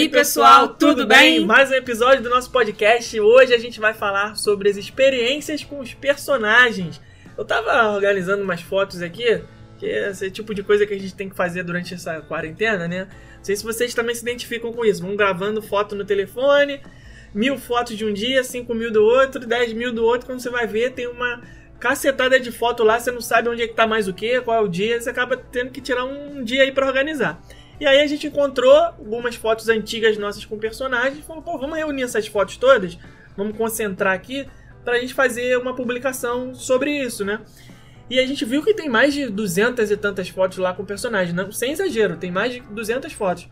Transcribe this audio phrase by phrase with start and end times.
[0.00, 1.44] aí, pessoal, tudo bem?
[1.44, 3.20] Mais um episódio do nosso podcast.
[3.20, 6.98] Hoje a gente vai falar sobre as experiências com os personagens.
[7.36, 9.42] Eu tava organizando umas fotos aqui,
[9.78, 12.88] que é esse tipo de coisa que a gente tem que fazer durante essa quarentena,
[12.88, 13.08] né?
[13.36, 15.02] Não sei se vocês também se identificam com isso.
[15.02, 16.80] Vão gravando foto no telefone,
[17.34, 20.26] mil fotos de um dia, cinco mil do outro, dez mil do outro.
[20.26, 21.42] Quando você vai ver, tem uma
[21.78, 24.56] cacetada de foto lá, você não sabe onde é que tá mais o que, qual
[24.56, 27.38] é o dia, você acaba tendo que tirar um dia aí pra organizar.
[27.80, 31.78] E aí a gente encontrou algumas fotos antigas nossas com personagens e falou, pô, vamos
[31.78, 32.98] reunir essas fotos todas,
[33.34, 34.46] vamos concentrar aqui
[34.84, 37.40] pra gente fazer uma publicação sobre isso, né?
[38.10, 41.34] E a gente viu que tem mais de 200 e tantas fotos lá com personagens,
[41.34, 43.48] não, sem exagero, tem mais de 200 fotos.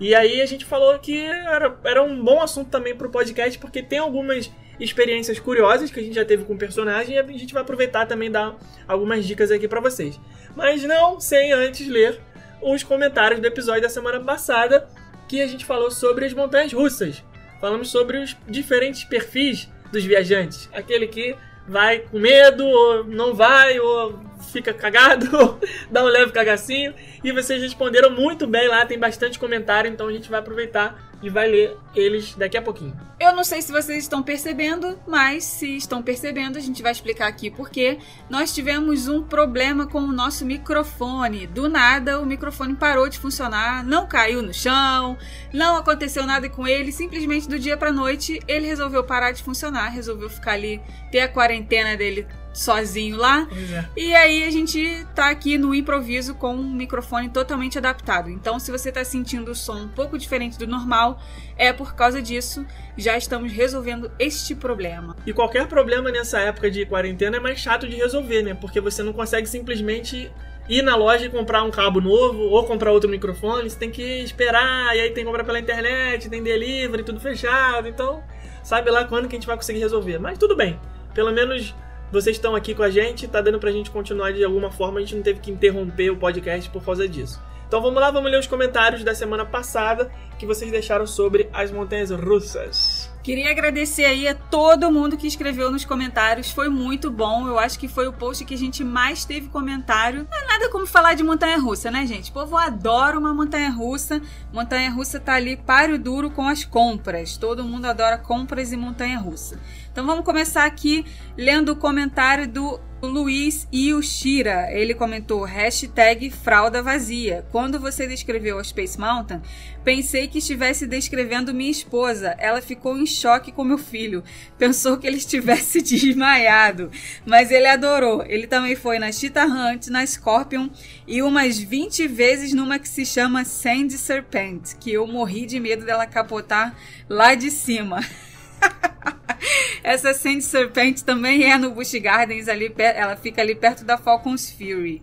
[0.00, 3.82] E aí a gente falou que era, era um bom assunto também pro podcast, porque
[3.82, 7.62] tem algumas experiências curiosas que a gente já teve com personagem e a gente vai
[7.62, 10.18] aproveitar também dar algumas dicas aqui para vocês.
[10.56, 12.20] Mas não sem antes ler
[12.62, 14.88] os comentários do episódio da semana passada
[15.28, 17.22] que a gente falou sobre as montanhas russas.
[17.60, 20.68] Falamos sobre os diferentes perfis dos viajantes.
[20.72, 21.36] Aquele que
[21.66, 24.18] vai com medo, ou não vai, ou
[24.50, 26.94] fica cagado, ou dá um leve cagacinho.
[27.22, 31.28] E vocês responderam muito bem lá, tem bastante comentário, então a gente vai aproveitar e
[31.28, 32.96] vai ler eles daqui a pouquinho.
[33.18, 37.26] Eu não sei se vocês estão percebendo, mas se estão percebendo, a gente vai explicar
[37.26, 37.98] aqui porque
[38.30, 41.46] nós tivemos um problema com o nosso microfone.
[41.46, 45.18] Do nada, o microfone parou de funcionar, não caiu no chão,
[45.52, 49.88] não aconteceu nada com ele, simplesmente do dia para noite ele resolveu parar de funcionar,
[49.88, 50.80] resolveu ficar ali,
[51.10, 52.26] ter a quarentena dele
[52.58, 53.46] sozinho lá.
[53.72, 53.84] É.
[53.96, 58.28] E aí a gente tá aqui no improviso com um microfone totalmente adaptado.
[58.28, 61.22] Então, se você tá sentindo o som um pouco diferente do normal,
[61.56, 62.66] é por causa disso.
[62.96, 65.16] Já estamos resolvendo este problema.
[65.24, 68.54] E qualquer problema nessa época de quarentena é mais chato de resolver, né?
[68.54, 70.30] Porque você não consegue simplesmente
[70.68, 73.70] ir na loja e comprar um cabo novo ou comprar outro microfone.
[73.70, 77.86] Você tem que esperar, e aí tem que comprar pela internet, tem delivery, tudo fechado.
[77.86, 78.20] Então,
[78.64, 80.18] sabe lá quando que a gente vai conseguir resolver.
[80.18, 80.78] Mas tudo bem.
[81.14, 81.74] Pelo menos
[82.10, 85.00] vocês estão aqui com a gente, tá dando pra gente continuar de alguma forma, a
[85.02, 87.40] gente não teve que interromper o podcast por causa disso.
[87.68, 91.70] Então vamos lá, vamos ler os comentários da semana passada que vocês deixaram sobre as
[91.70, 93.10] montanhas russas.
[93.22, 97.46] Queria agradecer aí a todo mundo que escreveu nos comentários, foi muito bom.
[97.46, 100.26] Eu acho que foi o post que a gente mais teve comentário.
[100.30, 102.30] Não é nada como falar de montanha russa, né, gente?
[102.30, 104.22] O povo adora uma montanha russa.
[104.50, 107.36] Montanha russa tá ali páreo duro com as compras.
[107.36, 109.60] Todo mundo adora compras e montanha russa.
[109.92, 111.04] Então vamos começar aqui
[111.36, 114.68] lendo o comentário do Luiz Yushira.
[114.72, 117.46] Ele comentou hashtag fralda vazia.
[117.52, 119.40] Quando você descreveu a Space Mountain,
[119.84, 122.34] pensei que estivesse descrevendo minha esposa.
[122.38, 124.24] Ela ficou em choque com meu filho.
[124.58, 126.90] Pensou que ele estivesse desmaiado.
[127.24, 128.24] Mas ele adorou.
[128.26, 130.68] Ele também foi na Cheetah Hunt, na Scorpion
[131.06, 135.84] e umas 20 vezes numa que se chama Sand Serpent, que eu morri de medo
[135.84, 136.76] dela capotar
[137.08, 138.00] lá de cima.
[139.82, 144.50] Essa Sand Serpent também é no Busch Gardens, ali, ela fica ali perto da Falcon's
[144.50, 145.02] Fury.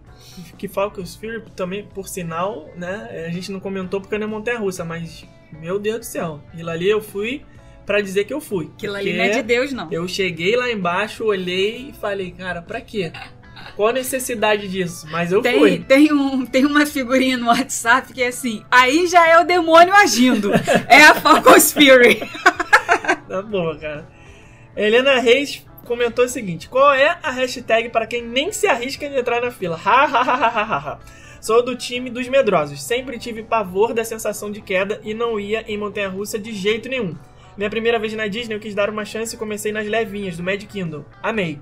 [0.57, 3.25] Que Falcons Fury também, por sinal, né?
[3.27, 5.25] A gente não comentou porque não é montanha russa, mas
[5.59, 6.41] meu Deus do céu.
[6.53, 7.43] Aquilo ali eu fui
[7.85, 8.69] pra dizer que eu fui.
[8.75, 9.91] Aquilo ali não é de Deus, não.
[9.91, 13.11] Eu cheguei lá embaixo, olhei e falei, cara, pra quê?
[13.75, 15.07] Qual a necessidade disso?
[15.09, 15.79] Mas eu Tem, fui.
[15.79, 19.93] tem, um, tem uma figurinha no WhatsApp que é assim, aí já é o demônio
[19.93, 20.51] agindo.
[20.87, 22.21] é a Falcon's Fury.
[23.29, 24.07] Tá boa, cara.
[24.75, 29.17] Helena Reis comentou o seguinte: Qual é a hashtag para quem nem se arrisca de
[29.17, 29.79] entrar na fila?
[29.83, 30.99] Ha, ha, ha, ha, ha.
[31.41, 32.81] Sou do time dos medrosos.
[32.81, 36.89] Sempre tive pavor da sensação de queda e não ia em montanha russa de jeito
[36.89, 37.15] nenhum.
[37.55, 40.43] Minha primeira vez na Disney eu quis dar uma chance e comecei nas levinhas do
[40.43, 41.05] Mad Kingdom.
[41.21, 41.59] Amei.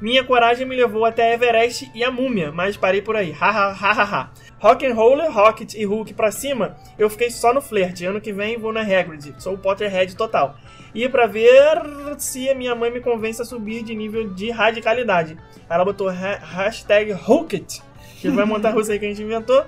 [0.00, 3.32] Minha coragem me levou até Everest e a Múmia, mas parei por aí.
[3.32, 4.30] Ha ha ha ha ha.
[4.60, 8.04] Rock and Roller, Rocket e Hulk pra cima, eu fiquei só no flerte.
[8.04, 9.34] Ano que vem vou na Hagrid.
[9.38, 10.54] Sou o Potterhead total.
[10.94, 11.78] E pra ver
[12.18, 15.36] se a minha mãe me convence a subir de nível de radicalidade.
[15.68, 17.80] Ela botou ha hashtag Hulket,
[18.20, 19.64] que vai montar a russa aí que a gente inventou.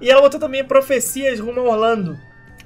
[0.00, 2.18] E ela botou também profecias rumo a Orlando.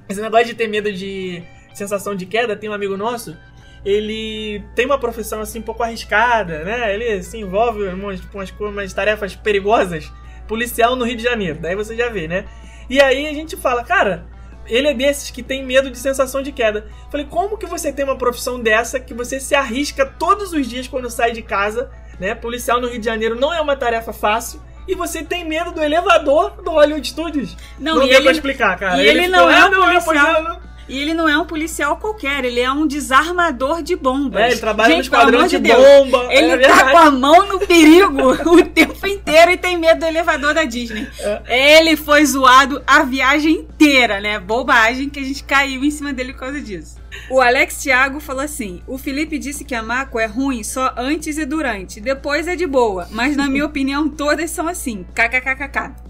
[0.08, 1.42] Esse negócio de ter medo de
[1.74, 3.36] sensação de queda, tem um amigo nosso
[3.84, 6.94] ele tem uma profissão assim um pouco arriscada, né?
[6.94, 10.12] Ele se envolve em umas, umas, umas tarefas perigosas,
[10.46, 11.58] policial no Rio de Janeiro.
[11.60, 12.44] Daí você já vê, né?
[12.88, 14.26] E aí a gente fala, cara,
[14.70, 16.86] ele é desses que tem medo de sensação de queda.
[17.10, 20.86] Falei, como que você tem uma profissão dessa que você se arrisca todos os dias
[20.88, 22.34] quando sai de casa, né?
[22.34, 24.62] Policial no Rio de Janeiro não é uma tarefa fácil.
[24.88, 27.56] E você tem medo do elevador do Hollywood Studios.
[27.78, 29.00] Não, não deu ele- pra explicar, cara.
[29.04, 31.44] ele ficou, não é "Ah, um não, policial." é, não." E ele não é um
[31.44, 34.42] policial qualquer, ele é um desarmador de bombas.
[34.42, 36.26] É, ele trabalha Gente, no esquadrão de, Deus, bomba.
[36.30, 36.90] Ele é tá verdade.
[36.90, 41.06] com a mão no perigo o tempo inteiro e tem medo do elevador da Disney.
[41.20, 41.78] É.
[41.78, 44.40] Ele foi zoado a viagem inteira, né?
[44.40, 46.98] Bobagem que a gente caiu em cima dele por causa disso.
[47.30, 51.38] O Alex Thiago falou assim: o Felipe disse que a Mako é ruim só antes
[51.38, 55.06] e durante, depois é de boa, mas na minha opinião todas são assim.
[55.14, 56.09] KKKKK.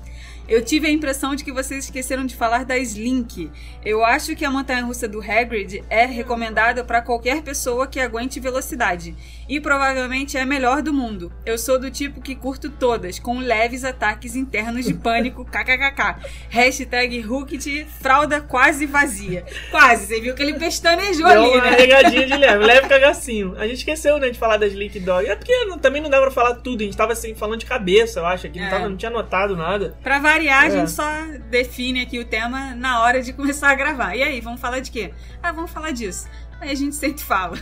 [0.51, 3.49] Eu tive a impressão de que vocês esqueceram de falar da Slink.
[3.85, 9.15] Eu acho que a montanha-russa do Hagrid é recomendada para qualquer pessoa que aguente velocidade.
[9.49, 11.33] E provavelmente é a melhor do mundo.
[11.47, 16.17] Eu sou do tipo que curto todas, com leves ataques internos de pânico, kkkk.
[16.49, 19.45] Hashtag Hooked, fralda quase vazia.
[19.71, 21.77] Quase, você viu que ele pestanejou Deu ali, uma né?
[21.77, 23.55] regadinha de leve, leve cagacinho.
[23.57, 25.29] A gente esqueceu, né, de falar das Leak Dog.
[25.29, 28.19] É porque também não dá pra falar tudo, a gente tava assim, falando de cabeça,
[28.19, 28.71] eu acho, aqui, não, É.
[28.71, 29.97] tava, não tinha anotado nada.
[30.03, 30.71] Pra variar, a É.
[30.71, 31.05] gente só
[31.51, 34.15] define aqui o tema na hora de começar a gravar.
[34.17, 35.13] E aí, vamos falar de quê?
[35.43, 36.29] Ah, vamos falar disso.
[36.61, 37.59] Aí a gente sempre fala.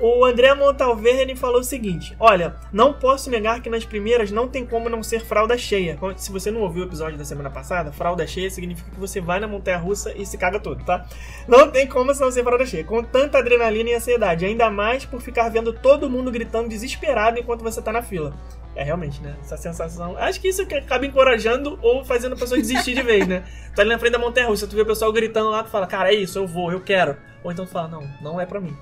[0.00, 4.64] O André Montalverne falou o seguinte: Olha, não posso negar que nas primeiras não tem
[4.64, 5.98] como não ser fralda cheia.
[6.16, 9.40] Se você não ouviu o episódio da semana passada, fralda cheia significa que você vai
[9.40, 11.04] na montanha russa e se caga todo, tá?
[11.48, 12.84] Não tem como não ser fralda cheia.
[12.84, 17.62] Com tanta adrenalina e ansiedade, ainda mais por ficar vendo todo mundo gritando desesperado enquanto
[17.62, 18.32] você tá na fila.
[18.76, 19.34] É realmente, né?
[19.40, 20.16] Essa sensação.
[20.16, 23.42] Acho que isso que acaba encorajando ou fazendo a pessoa desistir de vez, né?
[23.74, 25.88] Tu ali na frente da montanha russa, tu vê o pessoal gritando lá, tu fala,
[25.88, 27.16] cara, é isso, eu vou, eu quero.
[27.42, 28.76] Ou então tu fala, não, não é pra mim.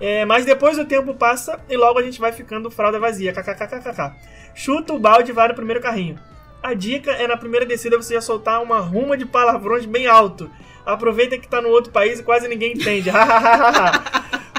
[0.00, 3.32] É, mas depois o tempo passa e logo a gente vai ficando fralda vazia.
[3.32, 4.12] KKKKK.
[4.54, 6.18] Chuta o balde e vai no primeiro carrinho.
[6.62, 10.50] A dica é na primeira descida você já soltar uma ruma de palavrões bem alto.
[10.84, 13.10] Aproveita que tá no outro país e quase ninguém entende.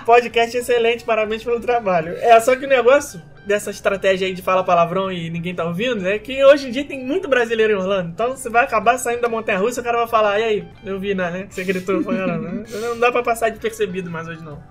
[0.06, 2.14] Podcast excelente, parabéns pelo trabalho.
[2.18, 6.08] É, só que o negócio dessa estratégia aí de falar palavrão e ninguém tá ouvindo
[6.08, 8.10] é que hoje em dia tem muito brasileiro em Orlando.
[8.10, 10.68] Então você vai acabar saindo da Montanha Russa e o cara vai falar, e aí,
[10.86, 11.48] eu vi, né?
[11.50, 12.64] Você gritou, falando, né?
[12.82, 14.62] Não dá pra passar de percebido mais hoje não.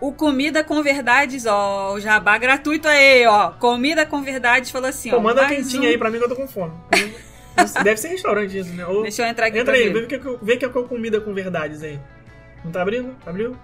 [0.00, 3.50] O Comida com Verdades, ó, o jabá gratuito aí, ó.
[3.50, 5.20] Comida com Verdades falou assim, Pô, ó.
[5.20, 6.72] manda quentinha um- aí pra mim que eu tô com fome.
[7.82, 8.86] Deve ser restaurante isso, né?
[8.86, 9.02] Ou...
[9.02, 10.06] Deixa eu entrar aqui Entra aí, ver.
[10.06, 11.98] vê o que, vê que é com comida com verdades aí.
[12.64, 13.16] Não tá abrindo?
[13.26, 13.56] Abriu?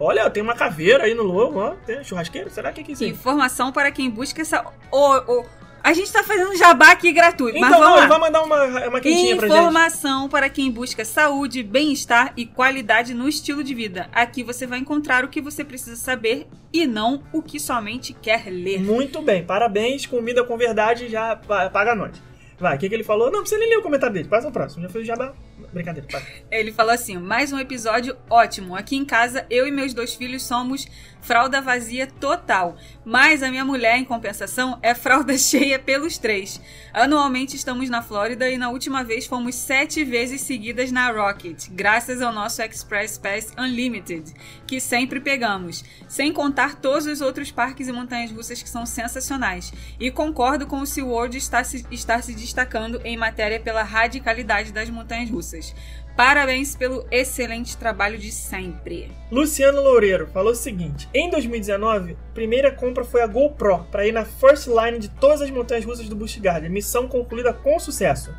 [0.00, 1.74] Olha, tem uma caveira aí no logo, ó.
[1.86, 2.48] Tem churrasqueiro?
[2.50, 3.10] Será que é que é isso aí?
[3.10, 4.64] Informação para quem busca essa...
[4.90, 5.44] Ô, ô,
[5.82, 8.06] a gente tá fazendo jabá aqui gratuito, Então, mas vamos não, lá.
[8.06, 9.56] vai mandar uma, uma quentinha pra gente.
[9.58, 14.08] Informação para quem busca saúde, bem-estar e qualidade no estilo de vida.
[14.12, 18.44] Aqui você vai encontrar o que você precisa saber e não o que somente quer
[18.48, 18.80] ler.
[18.80, 20.06] Muito bem, parabéns.
[20.06, 22.12] Comida com verdade já pa- paga nós.
[22.58, 23.28] Vai, o que, que ele falou?
[23.32, 24.28] Não precisa nem ler o comentário dele.
[24.28, 24.82] Passa o próximo.
[24.84, 25.32] Já fez o jabá.
[25.72, 26.22] Brincadeira, para.
[26.50, 28.76] Ele falou assim: mais um episódio ótimo.
[28.76, 30.86] Aqui em casa, eu e meus dois filhos somos
[31.22, 32.76] fralda vazia total.
[33.04, 36.60] Mas a minha mulher, em compensação, é fralda cheia pelos três.
[36.92, 42.20] Anualmente estamos na Flórida e na última vez fomos sete vezes seguidas na Rocket, graças
[42.20, 44.34] ao nosso Express Pass Unlimited,
[44.66, 45.84] que sempre pegamos.
[46.08, 49.72] Sem contar todos os outros parques e montanhas russas que são sensacionais.
[49.98, 54.90] E concordo com o SeaWorld estar se, estar se destacando em matéria pela radicalidade das
[54.90, 55.74] montanhas russas.
[56.16, 59.10] Parabéns pelo excelente trabalho de sempre.
[59.30, 64.12] Luciano Loureiro falou o seguinte: em 2019, a primeira compra foi a GoPro para ir
[64.12, 66.70] na first line de todas as montanhas russas do Busch Garden.
[66.70, 68.34] Missão concluída com sucesso.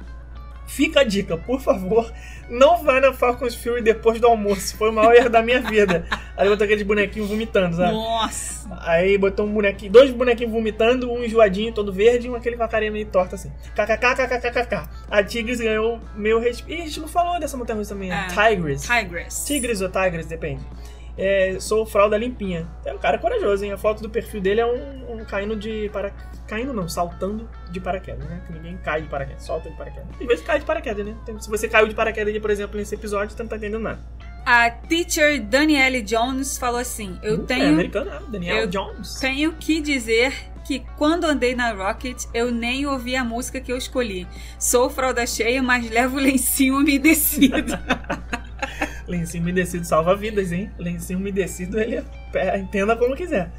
[0.67, 2.11] Fica a dica, por favor,
[2.53, 4.77] não vai na Falcons Fury depois do almoço.
[4.77, 6.05] Foi o maior erro da minha vida.
[6.37, 7.91] Aí botou aqueles bonequinhos vomitando, sabe?
[7.91, 8.69] Nossa!
[8.81, 12.63] Aí botou um bonequinho, dois bonequinhos vomitando, um enjoadinho todo verde e um aquele com
[12.63, 13.51] a carinha meio torta assim.
[13.75, 14.89] KKKKKKK.
[15.09, 16.79] A Tigres ganhou meu respeito.
[16.79, 18.11] Ih, a gente não falou dessa montanha russa também.
[18.11, 18.27] É.
[18.27, 18.83] Tigres.
[18.83, 19.45] Tigress.
[19.45, 20.63] Tigres ou Tigres, depende.
[21.17, 22.67] É, sou fralda limpinha.
[22.85, 23.71] É um cara corajoso, hein?
[23.71, 26.11] A foto do perfil dele é um, um caindo de para
[26.47, 28.41] Caindo não, saltando de paraquedas, né?
[28.45, 30.09] Que ninguém cai de paraquedas, solta de paraquedas.
[30.19, 31.15] Às vezes cai de paraquedas, né?
[31.23, 33.99] Então, Se você caiu de paraquedas, por exemplo, nesse episódio, você não tá entendendo nada.
[34.45, 38.19] A teacher Danielle Jones falou assim: Eu Uh, É tenho, americano, né?
[38.27, 39.15] Daniel eu Jones.
[39.15, 40.33] tenho que dizer
[40.65, 44.27] que quando andei na Rocket, eu nem ouvi a música que eu escolhi.
[44.59, 47.73] Sou fralda cheia, mas levo lencinho umedecido.
[49.07, 50.71] Lencinho umedecido salva vidas, hein?
[50.77, 53.51] Lencinho umedecido, ele é, entenda como quiser.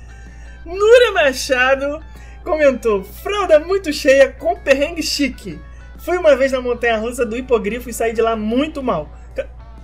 [0.64, 2.00] Núria Machado
[2.42, 5.60] comentou: Fralda muito cheia com perrengue chique.
[5.98, 9.08] Fui uma vez na montanha russa do hipogrifo e saí de lá muito mal.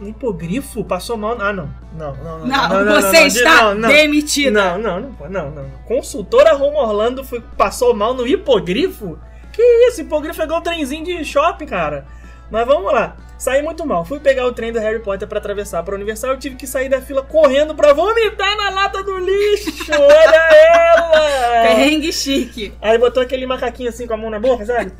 [0.00, 0.82] Hipogrifo?
[0.82, 1.36] Passou mal?
[1.40, 1.68] Ah, não.
[1.96, 2.46] Não, não, não.
[2.46, 3.88] Não, você não, está não, não.
[3.88, 4.50] demitida.
[4.50, 5.70] Não, não, não, não, não.
[5.86, 9.18] Consultora Roma Orlando foi, passou mal no hipogrifo?
[9.52, 10.00] Que isso?
[10.00, 12.06] Hipogrifo é igual trenzinho de shopping, cara.
[12.50, 13.16] Mas vamos lá.
[13.38, 14.04] Saí muito mal.
[14.04, 16.32] Fui pegar o trem do Harry Potter pra atravessar pra Universal.
[16.32, 19.70] Eu tive que sair da fila correndo pra vomitar na lata do lixo.
[19.92, 21.62] Olha ela!
[21.62, 22.74] Perrengue chique.
[22.82, 24.92] Aí botou aquele macaquinho assim com a mão na boca, sabe?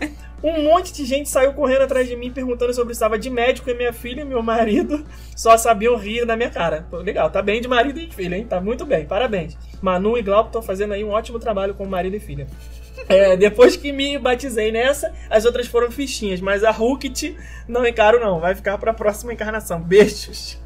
[0.43, 3.75] Um monte de gente saiu correndo atrás de mim perguntando sobre estava de médico e
[3.75, 5.05] minha filha e meu marido
[5.37, 6.87] só sabiam rir na minha cara.
[6.91, 8.47] Pô, legal, tá bem de marido e filha, hein?
[8.49, 9.55] Tá muito bem, parabéns.
[9.83, 12.47] Manu e Glauco estão fazendo aí um ótimo trabalho com marido e filha.
[13.09, 18.21] É, depois que me batizei nessa, as outras foram fichinhas, mas a Hulkit não encaro
[18.21, 19.81] não, vai ficar pra próxima encarnação.
[19.81, 20.59] Beijos.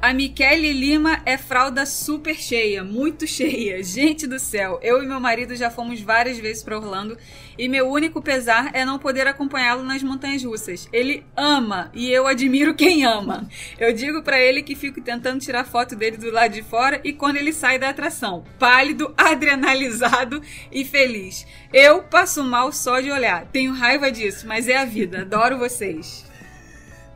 [0.00, 3.82] A Michele Lima é fralda super cheia, muito cheia.
[3.82, 7.18] Gente do céu, eu e meu marido já fomos várias vezes para Orlando
[7.58, 10.88] e meu único pesar é não poder acompanhá-lo nas montanhas russas.
[10.92, 13.48] Ele ama e eu admiro quem ama.
[13.76, 17.12] Eu digo para ele que fico tentando tirar foto dele do lado de fora e
[17.12, 20.40] quando ele sai da atração, pálido, adrenalizado
[20.70, 21.44] e feliz.
[21.72, 23.46] Eu passo mal só de olhar.
[23.46, 25.22] Tenho raiva disso, mas é a vida.
[25.22, 26.27] Adoro vocês.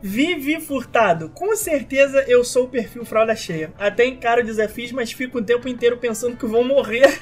[0.05, 1.29] Vivi Furtado.
[1.29, 3.71] Com certeza eu sou o perfil fralda cheia.
[3.79, 7.17] Até encaro desafios, mas fico o tempo inteiro pensando que vou morrer,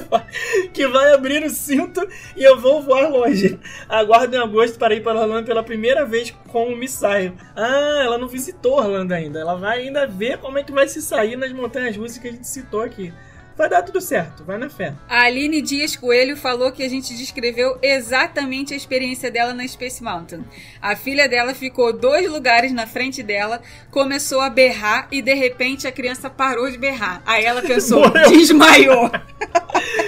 [0.72, 2.00] que vai abrir o cinto
[2.34, 3.60] e eu vou voar longe.
[3.86, 7.36] Aguardo em agosto para ir para Orlando pela primeira vez como me saio.
[7.54, 9.40] Ah, ela não visitou Orlando ainda.
[9.40, 12.32] Ela vai ainda ver como é que vai se sair nas montanhas russas que a
[12.32, 13.12] gente citou aqui.
[13.56, 14.94] Vai dar tudo certo, vai na fé.
[15.08, 20.02] A Aline Dias Coelho falou que a gente descreveu exatamente a experiência dela na Space
[20.02, 20.44] Mountain.
[20.82, 25.86] A filha dela ficou dois lugares na frente dela, começou a berrar e de repente
[25.86, 27.22] a criança parou de berrar.
[27.24, 28.30] Aí ela pensou, Morreu.
[28.30, 29.10] desmaiou.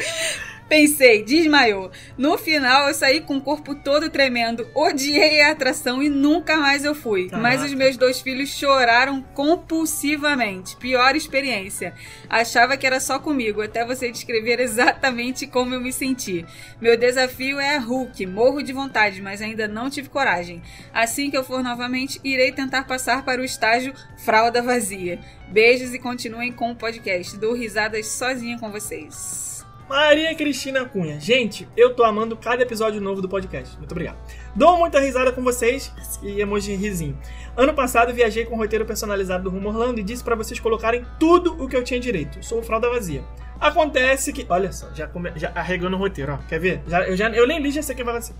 [0.68, 1.92] Pensei, desmaiou.
[2.18, 6.84] No final, eu saí com o corpo todo tremendo, odiei a atração e nunca mais
[6.84, 7.28] eu fui.
[7.28, 7.40] Caraca.
[7.40, 10.76] Mas os meus dois filhos choraram compulsivamente.
[10.76, 11.94] Pior experiência.
[12.28, 16.44] Achava que era só comigo, até você descrever exatamente como eu me senti.
[16.80, 20.60] Meu desafio é Hulk, morro de vontade, mas ainda não tive coragem.
[20.92, 25.20] Assim que eu for novamente, irei tentar passar para o estágio fralda vazia.
[25.48, 27.36] Beijos e continuem com o podcast.
[27.36, 29.45] Dou risadas sozinha com vocês.
[29.88, 31.20] Maria Cristina Cunha.
[31.20, 33.76] Gente, eu tô amando cada episódio novo do podcast.
[33.78, 34.16] Muito obrigado.
[34.54, 37.16] Dou muita risada com vocês e emoji risinho.
[37.56, 41.06] Ano passado viajei com um roteiro personalizado do Rumo Orlando e disse pra vocês colocarem
[41.20, 42.44] tudo o que eu tinha direito.
[42.44, 43.22] Sou fralda vazia.
[43.60, 44.44] Acontece que.
[44.48, 45.30] Olha só, já, come...
[45.36, 46.48] já arregando o roteiro, ó.
[46.48, 46.82] Quer ver?
[46.88, 48.34] Já, eu, já, eu nem li, já sei o que vai acontecer.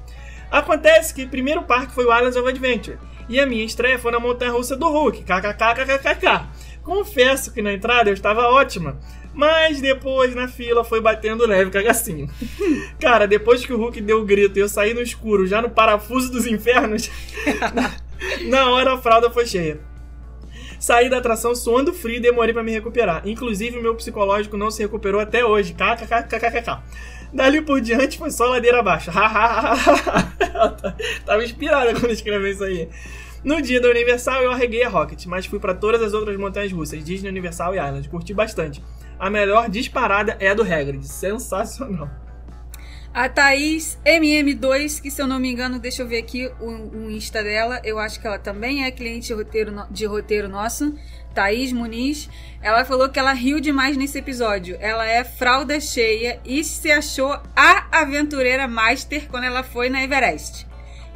[0.51, 2.99] Acontece que o primeiro parque foi o Islands of Adventure.
[3.29, 5.23] E a minha estreia foi na montanha russa do Hulk.
[5.23, 6.49] KKKKKK.
[6.83, 8.97] Confesso que na entrada eu estava ótima.
[9.37, 12.29] Mas depois na fila foi batendo leve cagacinho.
[12.99, 15.69] Cara, depois que o Hulk deu o grito e eu saí no escuro, já no
[15.69, 17.11] parafuso dos infernos,
[17.75, 17.93] na,
[18.49, 19.79] na hora a fralda foi cheia.
[20.81, 23.23] Saí da atração suando frio e demorei pra me recuperar.
[23.27, 25.75] Inclusive, o meu psicológico não se recuperou até hoje.
[25.75, 26.81] KKKKKK.
[27.33, 29.11] Dali por diante foi só ladeira abaixo.
[31.27, 32.89] Tava inspirada quando escreveu isso aí.
[33.47, 36.73] No dia da Universal eu arreguei a Rocket, mas fui pra todas as outras montanhas
[36.73, 38.09] russas, Disney, Universal e Island.
[38.09, 38.83] Curti bastante.
[39.21, 41.07] A melhor disparada é a do Hagrid.
[41.07, 42.11] Sensacional.
[43.15, 47.09] A Thaís MM2, que se eu não me engano, deixa eu ver aqui o, o
[47.09, 47.81] Insta dela.
[47.85, 50.93] Eu acho que ela também é cliente de roteiro, de roteiro nosso.
[51.33, 52.29] Thaís Muniz.
[52.61, 54.77] Ela falou que ela riu demais nesse episódio.
[54.81, 60.67] Ela é fralda cheia e se achou a aventureira master quando ela foi na Everest.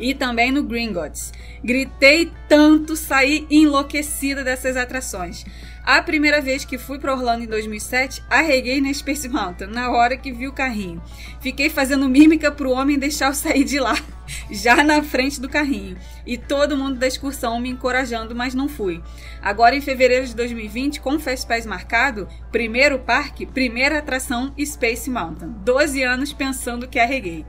[0.00, 1.32] E também no Gringotts.
[1.62, 5.44] Gritei tanto, saí enlouquecida dessas atrações.
[5.84, 10.16] A primeira vez que fui para Orlando em 2007, arreguei na Space Mountain, na hora
[10.16, 11.02] que vi o carrinho.
[11.40, 13.96] Fiquei fazendo mímica pro homem deixar eu sair de lá,
[14.50, 15.96] já na frente do carrinho.
[16.26, 19.02] E todo mundo da excursão me encorajando, mas não fui.
[19.40, 25.48] Agora em fevereiro de 2020, com o Fastpass marcado, primeiro parque, primeira atração Space Mountain.
[25.64, 27.44] 12 anos pensando que arreguei.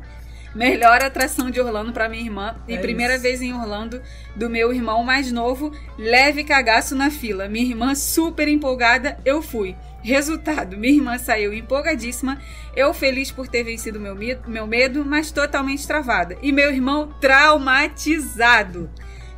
[0.53, 3.23] Melhor atração de Orlando para minha irmã e É primeira isso.
[3.23, 4.01] vez em Orlando
[4.35, 7.47] do meu irmão mais novo, leve cagaço na fila.
[7.47, 9.75] Minha irmã super empolgada, eu fui.
[10.03, 12.39] Resultado, minha irmã saiu empolgadíssima,
[12.75, 16.37] eu feliz por ter vencido meu medo, meu medo, mas totalmente travada.
[16.41, 18.89] E meu irmão traumatizado.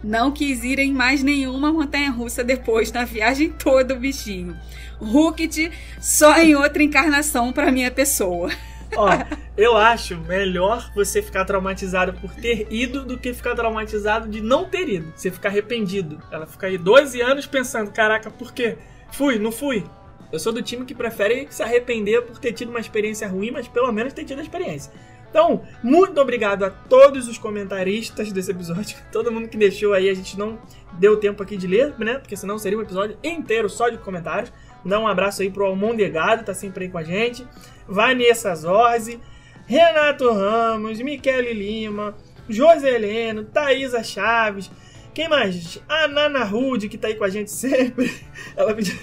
[0.03, 4.57] Não quis ir em mais nenhuma montanha russa depois, na viagem toda o bichinho.
[4.99, 8.49] Hulk só em outra encarnação para minha pessoa.
[8.95, 9.09] Ó,
[9.57, 14.65] eu acho melhor você ficar traumatizado por ter ido do que ficar traumatizado de não
[14.65, 15.13] ter ido.
[15.15, 16.21] Você ficar arrependido.
[16.31, 18.77] Ela fica aí 12 anos pensando: caraca, por quê?
[19.11, 19.83] Fui, não fui.
[20.31, 23.67] Eu sou do time que prefere se arrepender por ter tido uma experiência ruim, mas
[23.67, 24.91] pelo menos ter tido a experiência.
[25.29, 28.97] Então, muito obrigado a todos os comentaristas desse episódio.
[29.11, 30.59] Todo mundo que deixou aí, a gente não
[30.93, 32.19] deu tempo aqui de ler, né?
[32.19, 34.53] Porque senão seria um episódio inteiro só de comentários.
[34.85, 37.47] Dá um abraço aí pro Almondegado, tá sempre aí com a gente.
[37.87, 39.19] Vanessa Zorzi,
[39.65, 42.15] Renato Ramos, Michele Lima,
[42.49, 44.69] José Heleno, Thaisa Chaves.
[45.13, 45.79] Quem mais?
[45.87, 48.11] A Nana Rude, que tá aí com a gente sempre.
[48.57, 48.95] Ela pediu,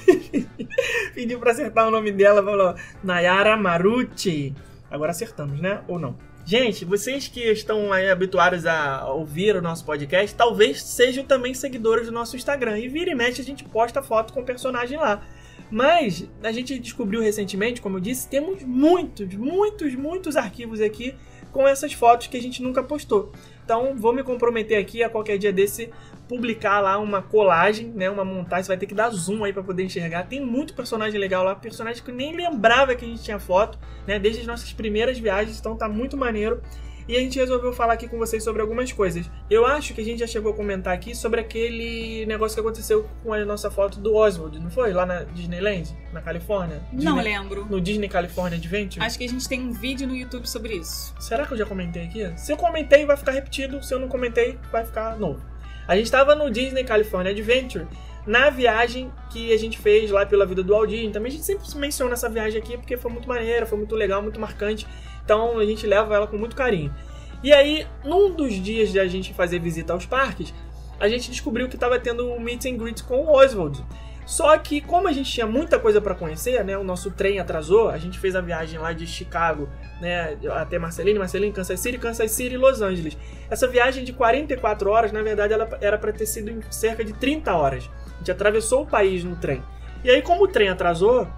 [1.14, 2.42] pediu pra acertar o nome dela.
[2.42, 4.54] Falou: Nayara Marucci.
[4.90, 5.82] Agora acertamos, né?
[5.86, 6.16] Ou não?
[6.44, 12.06] Gente, vocês que estão aí habituados a ouvir o nosso podcast, talvez sejam também seguidores
[12.06, 12.76] do nosso Instagram.
[12.78, 15.22] E vira e mexe a gente posta foto com o personagem lá.
[15.70, 21.14] Mas a gente descobriu recentemente, como eu disse, temos muitos, muitos, muitos arquivos aqui
[21.52, 23.32] com essas fotos que a gente nunca postou.
[23.64, 25.90] Então vou me comprometer aqui a qualquer dia desse
[26.28, 29.62] publicar lá uma colagem, né, uma montagem, você vai ter que dar zoom aí para
[29.62, 30.24] poder enxergar.
[30.24, 33.78] Tem muito personagem legal lá, personagem que eu nem lembrava que a gente tinha foto,
[34.06, 36.62] né, desde as nossas primeiras viagens, então tá muito maneiro
[37.10, 39.28] e a gente resolveu falar aqui com vocês sobre algumas coisas.
[39.50, 43.04] Eu acho que a gente já chegou a comentar aqui sobre aquele negócio que aconteceu
[43.24, 44.92] com a nossa foto do Oswald, não foi?
[44.92, 46.80] Lá na Disneyland, na Califórnia?
[46.92, 47.22] Não Disney...
[47.22, 47.66] lembro.
[47.68, 49.04] No Disney California Adventure?
[49.04, 51.12] Acho que a gente tem um vídeo no YouTube sobre isso.
[51.18, 52.32] Será que eu já comentei aqui?
[52.38, 53.82] Se eu comentei, vai ficar repetido.
[53.82, 55.42] Se eu não comentei, vai ficar novo.
[55.88, 57.88] A gente estava no Disney California Adventure
[58.24, 61.10] na viagem que a gente fez lá pela vida do Aldin.
[61.10, 64.22] Também a gente sempre menciona essa viagem aqui porque foi muito maneira, foi muito legal,
[64.22, 64.86] muito marcante.
[65.30, 66.92] Então a gente leva ela com muito carinho.
[67.40, 70.52] E aí, num dos dias de a gente fazer visita aos parques,
[70.98, 73.80] a gente descobriu que estava tendo um meet and greet com o Oswald.
[74.26, 77.90] Só que como a gente tinha muita coisa para conhecer, né, o nosso trem atrasou,
[77.90, 79.68] a gente fez a viagem lá de Chicago,
[80.00, 83.16] né, até Marceline, Marceline, Kansas City, Kansas City e Los Angeles.
[83.48, 87.12] Essa viagem de 44 horas, na verdade, ela era para ter sido em cerca de
[87.12, 87.88] 30 horas.
[88.16, 89.62] A gente atravessou o país no trem.
[90.02, 91.28] E aí, como o trem atrasou,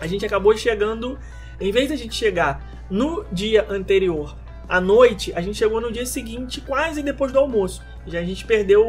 [0.00, 1.16] a gente acabou chegando,
[1.60, 4.36] em vez de a gente chegar no dia anterior
[4.68, 7.82] à noite, a gente chegou no dia seguinte, quase depois do almoço.
[8.06, 8.84] Já a gente perdeu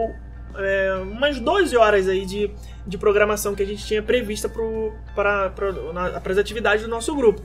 [0.56, 2.52] é, umas 12 horas aí de,
[2.86, 5.54] de programação que a gente tinha prevista para
[6.26, 7.42] as atividades do nosso grupo.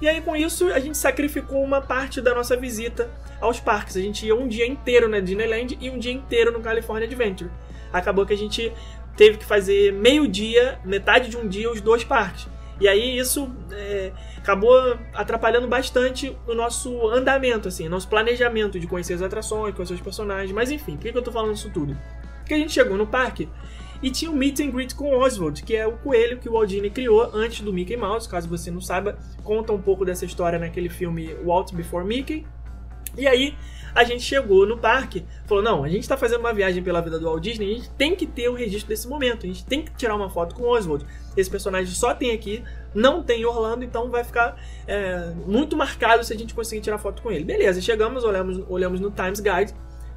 [0.00, 3.08] E aí, com isso, a gente sacrificou uma parte da nossa visita
[3.40, 3.96] aos parques.
[3.96, 7.50] A gente ia um dia inteiro na Disneyland e um dia inteiro no California Adventure.
[7.92, 8.72] Acabou que a gente
[9.16, 12.48] teve que fazer meio dia, metade de um dia, os dois parques.
[12.80, 19.14] E aí isso é, acabou atrapalhando bastante o nosso andamento, assim, nosso planejamento de conhecer
[19.14, 20.52] as atrações, conhecer os personagens.
[20.52, 21.96] Mas enfim, por que eu tô falando isso tudo?
[22.38, 23.48] Porque a gente chegou no parque
[24.02, 26.68] e tinha um meet and greet com Oswald, que é o coelho que o Walt
[26.68, 28.28] Disney criou antes do Mickey Mouse.
[28.28, 32.46] Caso você não saiba, conta um pouco dessa história naquele filme Walt Before Mickey.
[33.16, 33.56] E aí
[33.94, 37.18] a gente chegou no parque, falou: não, a gente está fazendo uma viagem pela vida
[37.18, 39.82] do Walt Disney, a gente tem que ter o registro desse momento, a gente tem
[39.82, 41.06] que tirar uma foto com Oswald.
[41.36, 46.24] Esse personagem só tem aqui, não tem em Orlando, então vai ficar é, muito marcado
[46.24, 47.44] se a gente conseguir tirar foto com ele.
[47.44, 49.74] Beleza, chegamos, olhamos, olhamos no Times Guide,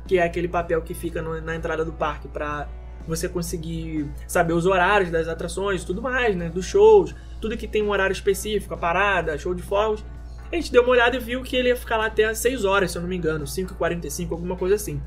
[0.08, 2.68] que é aquele papel que fica no, na entrada do parque para
[3.08, 6.50] você conseguir saber os horários das atrações tudo mais, né?
[6.50, 10.04] Dos shows, tudo que tem um horário específico, a parada, show de fogos.
[10.52, 12.64] A gente deu uma olhada e viu que ele ia ficar lá até às 6
[12.64, 15.02] horas, se eu não me engano, 5h45, alguma coisa assim.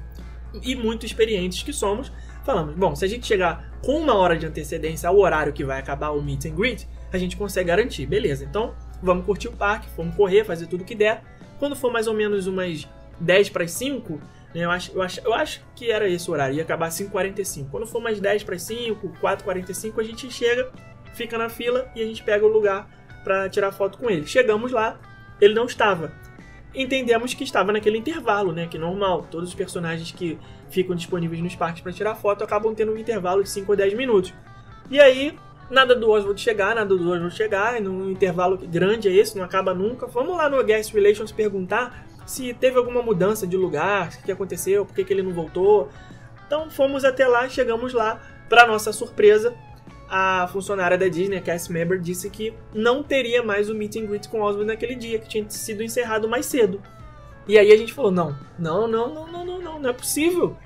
[0.62, 2.12] E muito experientes que somos,
[2.44, 5.78] falamos: bom, se a gente chegar com uma hora de antecedência ao horário que vai
[5.78, 8.06] acabar o meet and greet, a gente consegue garantir.
[8.06, 11.22] Beleza, então vamos curtir o parque, vamos correr, fazer tudo que der.
[11.58, 12.86] Quando for mais ou menos umas
[13.18, 14.20] 10 para as 5,
[14.54, 17.70] né, eu, acho, eu, acho, eu acho que era esse horário, ia acabar 5h45.
[17.70, 20.70] Quando for mais 10 para as 5, 4h45, a gente chega,
[21.14, 22.88] fica na fila e a gente pega o lugar
[23.24, 24.26] para tirar foto com ele.
[24.26, 24.98] Chegamos lá,
[25.40, 26.12] ele não estava.
[26.74, 28.66] Entendemos que estava naquele intervalo, né?
[28.66, 29.26] Que é normal.
[29.30, 33.42] Todos os personagens que ficam disponíveis nos parques para tirar foto acabam tendo um intervalo
[33.42, 34.32] de 5 ou 10 minutos.
[34.88, 35.36] E aí,
[35.68, 39.74] nada do Oswald chegar, nada do Oswald chegar, num intervalo grande é esse, não acaba
[39.74, 40.06] nunca.
[40.06, 44.86] Vamos lá no Guest Relations perguntar se teve alguma mudança de lugar, o que aconteceu,
[44.86, 45.88] por que, que ele não voltou.
[46.46, 49.54] Então fomos até lá, chegamos lá, para nossa surpresa,
[50.10, 54.06] a funcionária da Disney, a cast member, disse que não teria mais o meet and
[54.06, 56.82] greet com Oswald naquele dia, que tinha sido encerrado mais cedo.
[57.46, 60.56] E aí a gente falou: não, não, não, não, não, não, não, não é possível.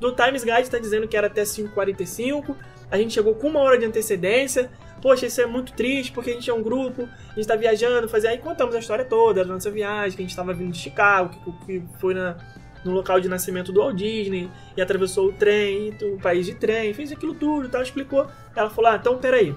[0.00, 2.56] No Times Guide está dizendo que era até 5h45,
[2.90, 4.70] a gente chegou com uma hora de antecedência.
[5.02, 8.08] Poxa, isso é muito triste porque a gente é um grupo, a gente está viajando,
[8.08, 10.78] fazer aí contamos a história toda da nossa viagem, que a gente estava vindo de
[10.78, 12.38] Chicago, que, que foi na,
[12.84, 16.92] no local de nascimento do Walt Disney e atravessou o trem, o país de trem,
[16.92, 18.26] fez aquilo tudo tal, explicou.
[18.54, 19.54] Ela falou: Ah, então peraí,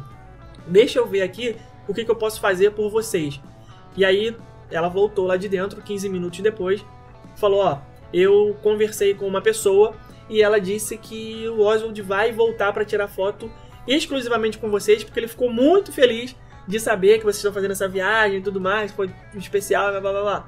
[0.66, 1.56] deixa eu ver aqui
[1.88, 3.40] o que, que eu posso fazer por vocês.
[3.96, 4.36] E aí
[4.70, 6.84] ela voltou lá de dentro, 15 minutos depois,
[7.36, 7.78] falou: Ó,
[8.14, 9.94] eu conversei com uma pessoa
[10.30, 13.52] e ela disse que o Oswald vai voltar para tirar foto
[13.88, 16.36] exclusivamente com vocês, porque ele ficou muito feliz
[16.68, 20.22] de saber que vocês estão fazendo essa viagem e tudo mais, foi especial, blá blá
[20.22, 20.48] blá.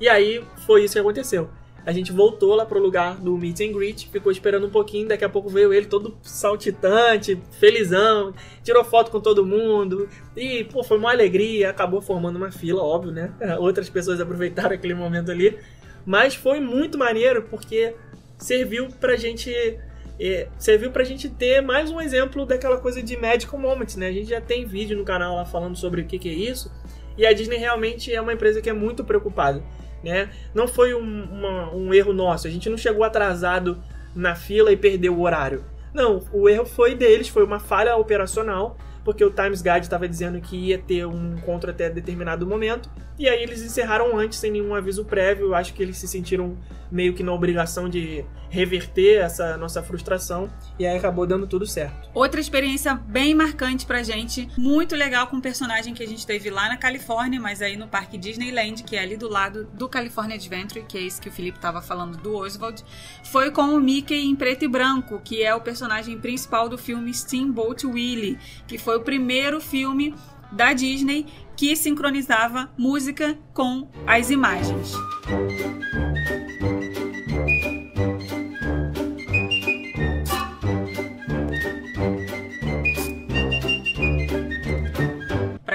[0.00, 1.50] E aí foi isso que aconteceu.
[1.86, 5.24] A gente voltou lá pro lugar do meet and greet, ficou esperando um pouquinho, daqui
[5.24, 10.08] a pouco veio ele todo saltitante, felizão, tirou foto com todo mundo.
[10.36, 13.32] E, pô, foi uma alegria, acabou formando uma fila, óbvio, né?
[13.60, 15.56] Outras pessoas aproveitaram aquele momento ali.
[16.04, 17.94] Mas foi muito maneiro porque
[18.36, 19.78] serviu pra gente
[20.18, 24.08] é, serviu pra gente ter mais um exemplo daquela coisa de Magical Moments, né?
[24.08, 26.68] A gente já tem vídeo no canal lá falando sobre o que, que é isso.
[27.16, 29.62] E a Disney realmente é uma empresa que é muito preocupada
[30.02, 30.30] né?
[30.54, 33.78] Não foi um, uma- um erro nosso, a gente não chegou atrasado
[34.14, 35.64] na fila e perdeu o horário.
[35.92, 40.40] Não, o erro foi deles, foi uma falha operacional, porque o Times Guide estava dizendo
[40.40, 44.74] que ia ter um encontro até determinado momento, e aí eles encerraram antes, sem nenhum
[44.74, 45.54] aviso prévio.
[45.54, 46.58] Acho que eles se sentiram
[46.90, 52.08] meio que na obrigação de reverter essa nossa frustração, e aí acabou dando tudo certo.
[52.14, 56.50] Outra experiência bem marcante pra gente, muito legal com um personagem que a gente teve
[56.50, 60.36] lá na Califórnia, mas aí no Parque Disneyland, que é ali do lado do California
[60.36, 62.84] Adventure, que é esse que o Felipe tava falando do Oswald,
[63.24, 67.12] foi com o Mickey em preto e branco, que é o personagem principal do filme
[67.12, 70.14] Steamboat Willie, que foi o primeiro filme
[70.50, 74.92] da Disney que sincronizava música com as imagens.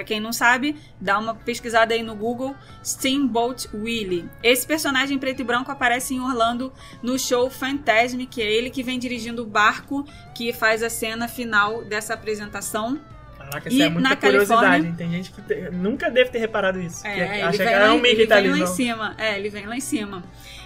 [0.01, 4.27] Pra quem não sabe, dá uma pesquisada aí no Google Steamboat Willie.
[4.41, 8.81] Esse personagem preto e branco aparece em Orlando no show Phantasm, que é ele que
[8.81, 12.99] vem dirigindo o barco que faz a cena final dessa apresentação.
[13.37, 14.61] Caraca, E isso é muita na curiosidade.
[14.61, 14.93] Califórnia-?
[14.97, 17.05] Tem gente que nunca deve ter reparado isso.
[17.05, 19.15] É, que ele acha vem, que lá, é um ele vem lá em cima.
[19.19, 20.23] É, ele vem lá em cima.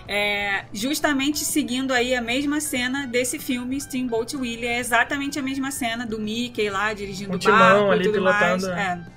[0.07, 4.67] É, justamente seguindo aí a mesma cena desse filme, Steamboat Willie.
[4.67, 8.67] É exatamente a mesma cena do Mickey lá dirigindo o barco ali e tudo pilotando,
[8.67, 8.77] mais.
[8.77, 9.15] é.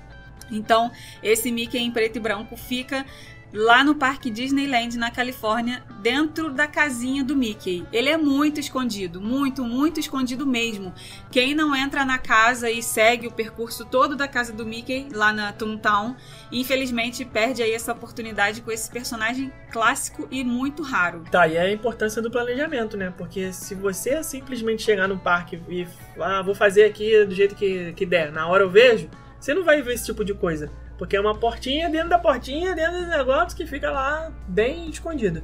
[0.51, 3.05] Então, esse Mickey em preto e branco fica
[3.53, 7.85] lá no Parque Disneyland, na Califórnia, dentro da casinha do Mickey.
[7.91, 10.93] Ele é muito escondido, muito, muito escondido mesmo.
[11.31, 15.33] Quem não entra na casa e segue o percurso todo da casa do Mickey, lá
[15.33, 16.15] na Toontown,
[16.51, 21.23] infelizmente perde aí essa oportunidade com esse personagem clássico e muito raro.
[21.31, 23.13] Tá, e é a importância do planejamento, né?
[23.17, 25.87] Porque se você simplesmente chegar no parque e
[26.19, 29.09] ah, vou fazer aqui do jeito que, que der, na hora eu vejo,
[29.39, 30.71] você não vai ver esse tipo de coisa.
[30.97, 35.41] Porque é uma portinha dentro da portinha, dentro do negócio que fica lá bem escondido.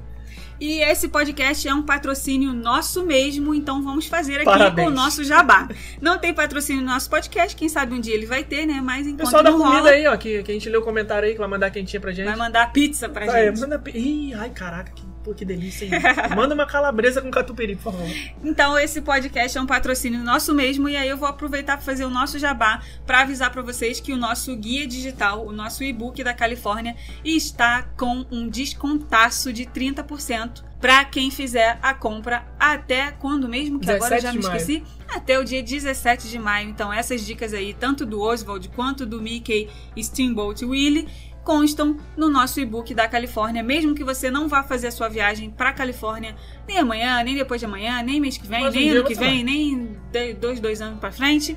[0.60, 4.88] E esse podcast é um patrocínio nosso mesmo, então vamos fazer aqui Parabéns.
[4.88, 5.68] o nosso jabá.
[6.02, 8.82] Não tem patrocínio no nosso podcast, quem sabe um dia ele vai ter, né?
[8.82, 11.28] Mas enquanto Pessoal da comida rola, aí, ó, que, que a gente leu o comentário
[11.28, 12.26] aí, que vai mandar quentinha pra gente.
[12.26, 13.60] vai mandar pizza pra Ah, é, gente.
[13.62, 13.82] manda...
[13.94, 15.92] Ih, ai, caraca, que, pô, que delícia, hein?
[16.38, 18.08] manda uma calabresa com catupiry, por favor.
[18.44, 22.06] Então esse podcast é um patrocínio nosso mesmo e aí eu vou aproveitar para fazer
[22.06, 26.24] o nosso jabá para avisar para vocês que o nosso guia digital, o nosso e-book
[26.24, 33.50] da Califórnia está com um descontaço de 30% para quem fizer a compra até quando
[33.50, 36.70] mesmo que agora eu já 17 me esqueci, até o dia 17 de maio.
[36.70, 41.08] Então essas dicas aí, tanto do Oswald quanto do Mickey Steamboat Willie
[41.46, 45.50] constam no nosso e-book da Califórnia, mesmo que você não vá fazer a sua viagem
[45.50, 46.36] para Califórnia
[46.68, 49.96] nem amanhã, nem depois de amanhã, nem mês que vem, nem ano que vem, nem
[50.12, 51.56] de- dois, dois anos para frente.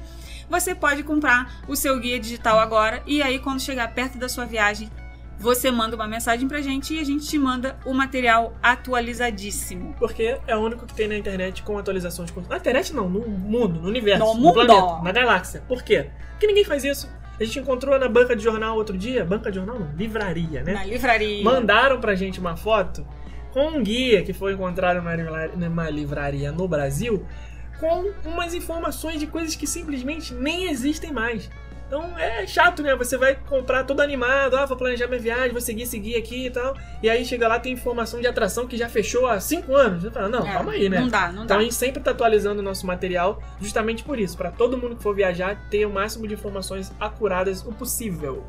[0.49, 4.45] Você pode comprar o seu guia digital agora e aí quando chegar perto da sua
[4.45, 4.91] viagem,
[5.41, 9.95] você manda uma mensagem pra gente e a gente te manda o material atualizadíssimo.
[9.99, 12.31] Porque é o único que tem na internet com atualizações.
[12.49, 14.55] Na internet não, no mundo, no universo, No no, mundo.
[14.55, 15.63] planeta, na galáxia.
[15.67, 16.11] Por quê?
[16.33, 17.09] Porque ninguém faz isso.
[17.41, 20.73] A gente encontrou na banca de jornal outro dia, banca de jornal não, livraria, né?
[20.73, 21.45] Na livraria.
[21.45, 23.07] Mandaram pra gente uma foto
[23.53, 27.25] com um guia que foi encontrado numa livra- numa livraria no Brasil
[27.79, 31.49] com umas informações de coisas que simplesmente nem existem mais.
[31.89, 32.95] Então é chato, né?
[32.97, 36.51] Você vai comprar todo animado, ah, vou planejar minha viagem, vou seguir, seguir aqui e
[36.51, 36.77] tal.
[37.03, 40.03] E aí chega lá tem informação de atração que já fechou há cinco anos.
[40.03, 41.01] Você fala, não, É, calma aí, né?
[41.01, 41.57] Não dá, não Então dá.
[41.57, 45.03] a gente sempre tá atualizando o nosso material justamente por isso, para todo mundo que
[45.03, 48.45] for viajar ter o máximo de informações acuradas o possível.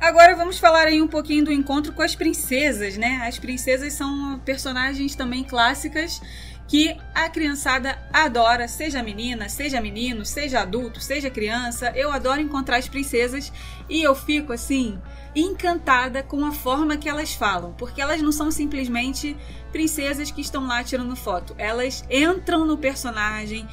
[0.00, 3.22] Agora vamos falar aí um pouquinho do encontro com as princesas, né?
[3.26, 6.20] As princesas são personagens também clássicas
[6.66, 11.92] que a criançada adora, seja menina, seja menino, seja adulto, seja criança.
[11.94, 13.52] Eu adoro encontrar as princesas
[13.88, 14.98] e eu fico assim
[15.36, 19.36] encantada com a forma que elas falam, porque elas não são simplesmente
[19.72, 21.54] princesas que estão lá tirando foto.
[21.58, 23.68] Elas entram no personagem,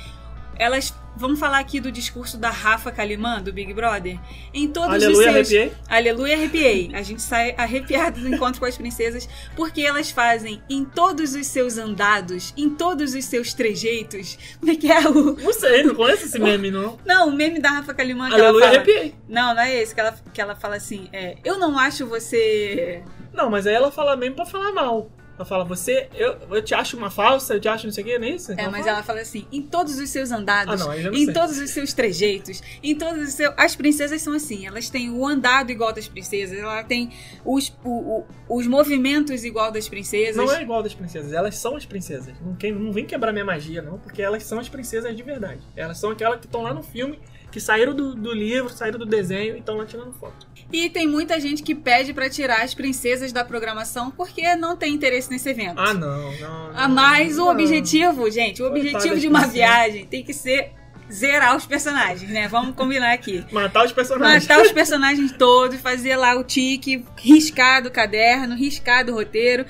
[0.57, 4.17] elas Vamos falar aqui do discurso da Rafa Kalimann, do Big Brother.
[4.51, 5.59] Em todos Aleluia, os seus...
[5.59, 5.73] arrepiei.
[5.87, 6.89] Aleluia, arrepiei.
[6.95, 11.45] A gente sai arrepiado do encontro com as princesas, porque elas fazem em todos os
[11.45, 14.35] seus andados, em todos os seus trejeitos.
[14.59, 15.35] Como é que é o.
[15.35, 16.97] Não sei, não conheço esse meme, não.
[17.05, 18.83] Não, o meme da Rafa Kalimann que Aleluia, ela fala.
[18.83, 19.15] arrepiei.
[19.29, 23.03] Não, não é esse, que ela, que ela fala assim: é, Eu não acho você.
[23.31, 25.07] Não, mas aí ela fala mesmo pra falar mal.
[25.41, 28.07] Ela fala, você, eu, eu te acho uma falsa, eu te acho não sei o
[28.07, 28.51] que, não é isso?
[28.51, 28.89] É, mas fala?
[28.89, 31.33] ela fala assim, em todos os seus andados, Ah, não em sei.
[31.33, 33.51] todos os seus trejeitos, em todos os seus...
[33.57, 37.09] As princesas são assim, elas têm o andado igual das princesas, ela tem
[37.43, 38.25] os, o- o-
[38.57, 40.35] os movimentos igual das princesas.
[40.35, 42.35] Não é igual das princesas, elas são as princesas.
[42.39, 45.61] Não, quem, não vem quebrar minha magia, não, porque elas são as princesas de verdade.
[45.75, 47.19] Elas são aquelas que estão lá no filme,
[47.51, 50.47] que saíram do, do livro, saíram do desenho e estão lá tirando foto.
[50.71, 54.93] E tem muita gente que pede pra tirar as princesas da programação porque não tem
[54.93, 55.77] interesse nesse evento.
[55.77, 56.71] Ah, não, não.
[56.73, 57.51] Ah, não, mas o não.
[57.51, 60.71] objetivo, gente, o objetivo de uma viagem tem que ser
[61.11, 62.47] zerar os personagens, né?
[62.47, 63.43] Vamos combinar aqui.
[63.51, 64.47] Matar os personagens.
[64.47, 69.65] Matar os personagens todos, fazer lá o tique, riscar do caderno, riscar do roteiro.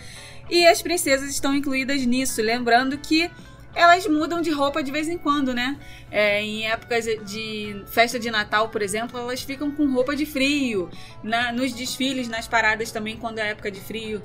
[0.52, 2.42] E as princesas estão incluídas nisso.
[2.42, 3.32] Lembrando que
[3.76, 5.78] elas mudam de roupa de vez em quando, né?
[6.12, 10.90] É, em épocas de festa de Natal, por exemplo, elas ficam com roupa de frio.
[11.24, 14.22] Na- nos desfiles, nas paradas também, quando é época de frio,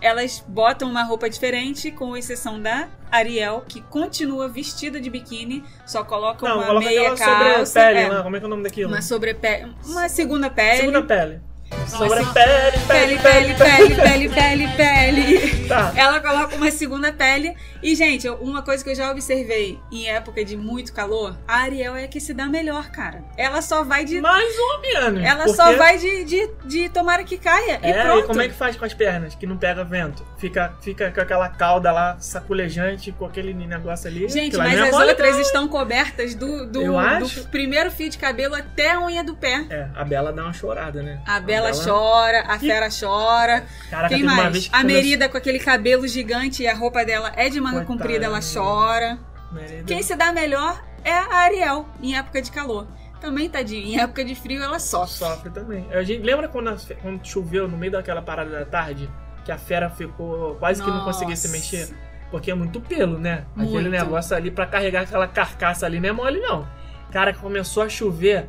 [0.00, 6.02] elas botam uma roupa diferente, com exceção da Ariel, que continua vestida de biquíni, só
[6.02, 7.64] coloca Não, uma coloca meia calça.
[7.66, 8.88] sobrepele é, lá, como é que é o nome daquilo?
[8.90, 9.72] uma sobrepele.
[9.86, 10.78] Uma segunda pele.
[10.78, 11.40] Segunda pele.
[11.80, 15.62] Nossa, Sobrepele, Pele, pele, pele, pele, pele, pele.
[15.72, 15.90] Tá.
[15.96, 17.54] Ela coloca uma segunda pele.
[17.82, 21.96] E, gente, uma coisa que eu já observei em época de muito calor, a Ariel
[21.96, 23.24] é a que se dá melhor, cara.
[23.38, 24.20] Ela só vai de.
[24.20, 25.24] Mais ou menos.
[25.24, 27.80] Ela porque- só vai de, de, de tomara que caia.
[27.82, 28.24] e É, pronto.
[28.24, 30.26] e como é que faz com as pernas que não pega vento?
[30.36, 34.28] Fica, fica com aquela cauda lá saculejante, com aquele negócio ali.
[34.28, 35.40] Gente, mas é as outras não.
[35.40, 39.64] estão cobertas do, do, do primeiro fio de cabelo até a unha do pé.
[39.70, 41.20] É, a Bela dá uma chorada, né?
[41.26, 43.64] A Bela chora, a E- Fera chora.
[43.90, 44.68] Caraca, Quem mais?
[44.72, 48.24] A Merida com aquele cabelo gigante e a roupa dela é de manga Coitada, comprida,
[48.26, 48.46] ela né?
[48.52, 49.18] chora.
[49.52, 49.84] Merida.
[49.84, 52.86] Quem se dá melhor é a Ariel em época de calor.
[53.20, 55.14] Também, tadinho, em época de frio ela sofre.
[55.18, 55.86] Sofre também.
[55.92, 59.08] A gente, lembra quando, a quando choveu no meio daquela parada da tarde?
[59.44, 61.58] Que a fera ficou quase que não conseguia se Nossa.
[61.58, 61.94] mexer?
[62.30, 63.44] Porque é muito pelo, né?
[63.54, 63.90] Aquele Muito.
[63.90, 66.66] negócio ali pra carregar aquela carcaça ali não é mole, não.
[67.12, 68.48] Cara, começou a chover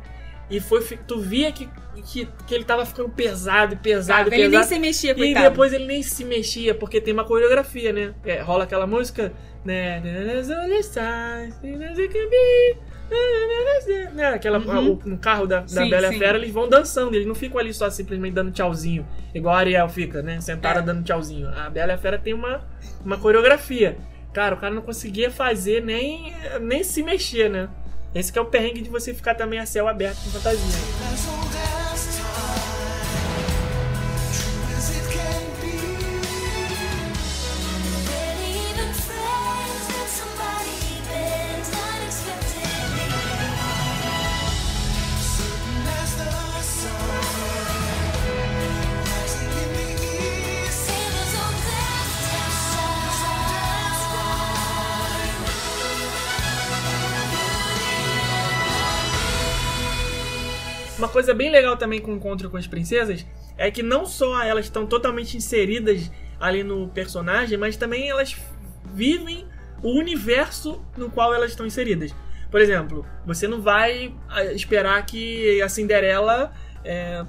[0.50, 0.80] e foi.
[1.06, 1.68] Tu via que,
[2.06, 4.36] que, que ele tava ficando pesado e pesado, Sabe?
[4.36, 4.66] Ele nem pesado.
[4.74, 5.50] se mexia, E coitado.
[5.50, 8.14] depois ele nem se mexia, porque tem uma coreografia, né?
[8.24, 9.32] É, rola aquela música,
[9.64, 10.00] né?
[14.14, 14.26] né?
[14.34, 14.92] Aquela, Uhum.
[14.92, 16.18] o- no carro da, da Sim, Bela e sim.
[16.18, 19.88] Fera, eles vão dançando, eles não ficam ali só simplesmente dando tchauzinho, igual a Ariel
[19.88, 20.40] fica, né?
[20.40, 20.82] Sentada É.
[20.82, 21.48] dando tchauzinho.
[21.48, 22.62] A Bela e Fera tem uma,
[23.04, 23.96] uma coreografia.
[24.32, 27.68] Cara, o cara não conseguia fazer nem, nem se mexer, né?
[28.14, 31.83] Esse que é o perrengue de você ficar também a céu aberto com fantasia.
[61.04, 63.26] Uma coisa bem legal também com o encontro com as princesas
[63.58, 68.34] é que não só elas estão totalmente inseridas ali no personagem, mas também elas
[68.94, 69.46] vivem
[69.82, 72.14] o universo no qual elas estão inseridas.
[72.50, 77.22] Por exemplo, você não vai ah, esperar que a Cinderela é,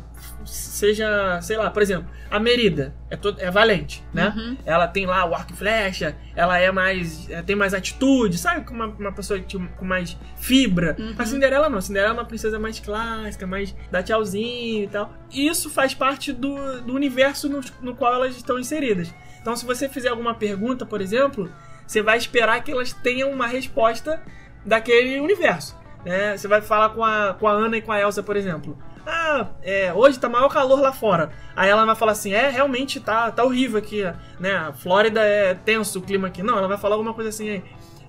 [0.46, 4.34] seja, sei lá, por exemplo, a Merida é, to- é valente, né?
[4.36, 4.58] Uhum.
[4.66, 7.30] Ela tem lá o arco e flecha, ela é mais.
[7.30, 8.70] é, tem mais atitude, sabe?
[8.72, 10.96] Uma, uma pessoa que- com mais fibra.
[11.00, 11.16] Uhum.
[11.18, 11.78] A Cinderela não.
[11.78, 15.14] A Cinderela é uma princesa mais clássica, mais dá tchauzinho e tal.
[15.32, 19.14] E isso faz parte do, do universo no, no qual elas estão inseridas.
[19.42, 21.52] Então, se você fizer alguma pergunta, por exemplo,
[21.86, 24.22] você vai esperar que elas tenham uma resposta
[24.66, 25.78] daquele universo.
[26.04, 26.38] Né?
[26.38, 28.78] Você vai falar com a, com a Ana e com a Elsa, por exemplo.
[29.06, 31.30] Ah, é, hoje tá maior calor lá fora.
[31.56, 34.04] Aí ela vai falar assim: é, realmente tá, tá horrível aqui,
[34.40, 34.56] né?
[34.56, 36.42] A Flórida é tenso o clima aqui.
[36.42, 37.64] Não, ela vai falar alguma coisa assim aí.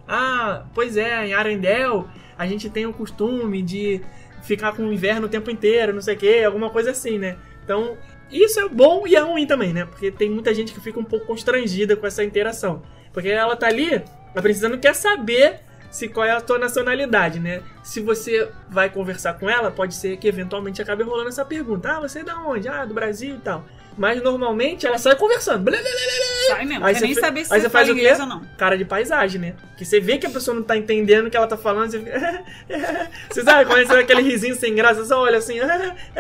[0.09, 2.05] Ah, pois é, em Arendelle
[2.39, 4.01] a gente tem o costume de
[4.43, 7.37] ficar com o inverno o tempo inteiro, não sei o que, alguma coisa assim, né?
[7.65, 7.97] Então,
[8.31, 9.85] isso é bom e é ruim também, né?
[9.85, 12.83] Porque tem muita gente que fica um pouco constrangida com essa interação.
[13.13, 14.03] Porque ela tá ali,
[14.35, 15.61] a princesa não quer saber
[15.97, 17.63] se qual é a tua nacionalidade, né?
[17.83, 21.91] Se você vai conversar com ela, pode ser que eventualmente acabe rolando essa pergunta.
[21.97, 22.69] Ah, você é da onde?
[22.69, 23.65] Ah, do Brasil e tal.
[23.97, 25.65] Mas normalmente ela sai conversando.
[25.65, 27.89] Blá, blá, blá, blá, Sai mesmo, Aí você nem fe- saber se aí você faz
[27.89, 28.13] o quê?
[28.21, 28.43] ou não.
[28.59, 29.55] cara de paisagem, né?
[29.79, 32.01] Que você vê que a pessoa não tá entendendo o que ela tá falando, você
[32.01, 32.45] fica...
[33.31, 35.59] Você sabe, quando você aquele risinho sem graça, só olha assim...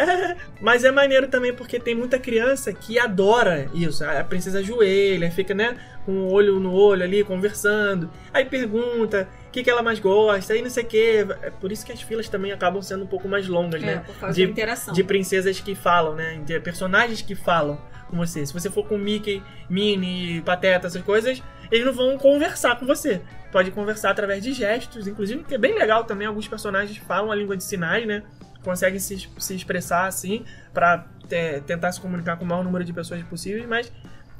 [0.60, 4.02] Mas é maneiro também porque tem muita criança que adora isso.
[4.04, 5.76] A princesa ajoelha, fica, né,
[6.06, 8.08] com o olho no olho ali, conversando.
[8.32, 11.26] Aí pergunta, o que, que ela mais gosta, e não sei o que.
[11.42, 14.02] É por isso que as filas também acabam sendo um pouco mais longas, É, né?
[14.06, 14.94] por causa de, da interação.
[14.94, 16.40] de princesas que falam, né?
[16.46, 18.46] De personagens que falam com você.
[18.46, 23.20] Se você for com Mickey, Minnie, Pateta, essas coisas, eles não vão conversar com você.
[23.50, 26.26] Pode conversar através de gestos, inclusive, que é bem legal também.
[26.26, 28.22] Alguns personagens falam a língua de sinais, né?
[28.62, 32.92] Conseguem se, se expressar assim pra é, tentar se comunicar com o maior número de
[32.92, 33.92] pessoas possíveis, mas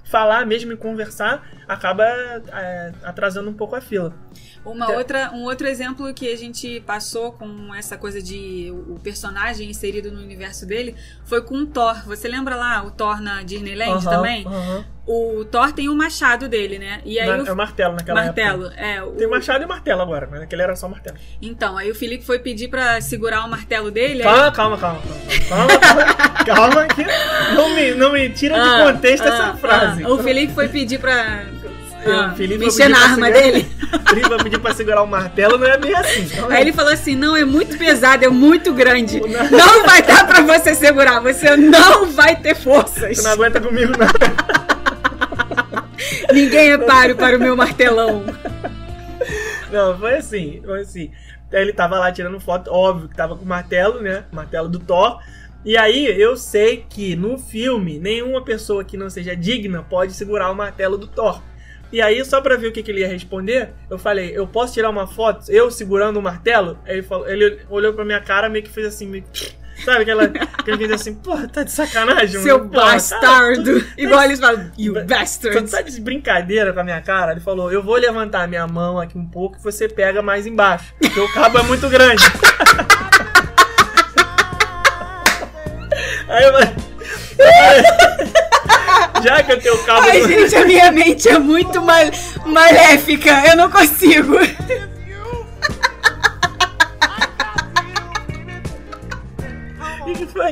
[0.07, 4.14] falar mesmo e conversar acaba é, atrasando um pouco a fila.
[4.64, 4.97] Uma Tá.
[4.97, 10.11] outra, um outro exemplo que a gente passou com essa coisa de o personagem inserido
[10.11, 12.05] no universo dele foi com o Thor.
[12.07, 14.47] Você lembra lá o Thor na Disneyland Aham, também?
[14.47, 14.85] aham.
[15.07, 17.01] O Thor tem o machado dele, né?
[17.05, 18.42] E aí Na- o É o martelo naquela época.
[18.45, 21.16] martelo, é, o- Tem machado e martelo agora, mas naquele era só martelo.
[21.40, 24.23] Então, aí o Felipe foi pedir pra segurar o martelo dele.
[24.25, 25.01] aí- Calma, calma, calma,
[25.49, 25.69] calma.
[25.69, 27.05] Calma, calma, calma que
[27.55, 30.03] não me, não me tira de Ah, contexto ah, essa frase.
[30.03, 31.45] ah, o Felipe foi pedir pra
[32.05, 33.69] ah, Felipe mexer na arma segurar- dele.
[33.92, 36.29] O Felipe vai pedir pra segurar o martelo, não é bem assim.
[36.31, 39.21] Calma Aí ele falou assim: não, é muito pesado, é muito grande.
[39.21, 43.16] Não vai dar pra você segurar, você não vai ter forças.
[43.19, 44.07] Tu não aguenta comigo, não.
[46.33, 48.25] Ninguém é páreo para o meu martelão.
[49.71, 51.11] Não, foi assim, foi assim.
[51.53, 54.25] Ele tava lá tirando foto, óbvio que tava com o martelo, né?
[54.33, 55.21] Martelo do Thor.
[55.64, 60.51] E aí eu sei que no filme nenhuma pessoa que não seja digna pode segurar
[60.51, 61.42] o martelo do Thor.
[61.92, 64.75] E aí, só pra ver o que, que ele ia responder, eu falei, eu posso
[64.75, 66.79] tirar uma foto, eu segurando o martelo?
[66.85, 69.25] Aí ele, falou, ele olhou pra minha cara, meio que fez assim, meio
[69.85, 72.71] sabe aquela que ele fez assim, pô, tá de sacanagem, Seu mano?
[72.71, 73.85] Tá- bastardo.
[73.97, 75.71] Igual eles falam, you Tu bastard.
[75.71, 77.33] tá de brincadeira com a minha cara?
[77.33, 80.47] Ele falou: Eu vou levantar a minha mão aqui um pouco e você pega mais
[80.47, 80.93] embaixo.
[81.01, 82.25] Porque o cabo é muito grande.
[86.29, 86.53] Aí eu
[89.23, 90.07] Já que eu tenho o cabo.
[90.09, 92.05] Ai, gente, a minha mente é muito mal
[92.45, 93.31] maléfica.
[93.49, 94.35] Eu não consigo.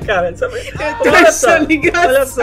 [0.01, 0.33] O cara?
[0.33, 0.47] Tô
[1.11, 2.09] Olha só, engraçado.
[2.09, 2.43] olha só.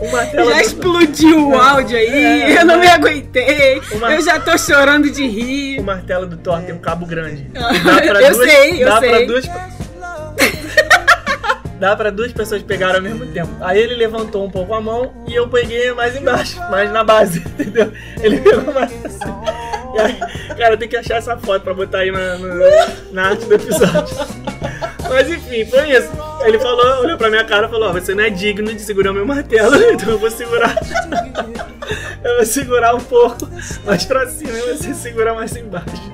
[0.00, 2.08] O martelo Já do- explodiu o áudio aí,
[2.52, 3.80] É, eu não me aguentei.
[3.92, 5.80] Uma- Eu já tô chorando de o rir.
[5.82, 7.46] martelo do Thor tem um cabo grande.
[8.24, 9.10] Eu sei, eu dá sei.
[9.10, 9.44] Pra duas...
[11.78, 13.50] dá pra duas pessoas pegarem ao mesmo tempo.
[13.60, 17.40] Aí ele levantou um pouco a mão e eu peguei mais embaixo, mais na base,
[17.40, 17.92] entendeu?
[18.22, 19.34] Ele pegou mais assim.
[19.98, 23.54] Aí, cara, tem que achar essa foto pra botar aí na, na, na arte do
[23.54, 24.16] episódio.
[25.08, 26.10] Mas enfim, foi isso.
[26.44, 29.26] Ele falou, olhou pra minha cara e falou: você não é digno de segurar meu
[29.26, 30.76] martelo, então eu vou segurar.
[32.22, 33.48] eu vou segurar um pouco
[33.84, 36.12] mais pra cima e você segura mais embaixo.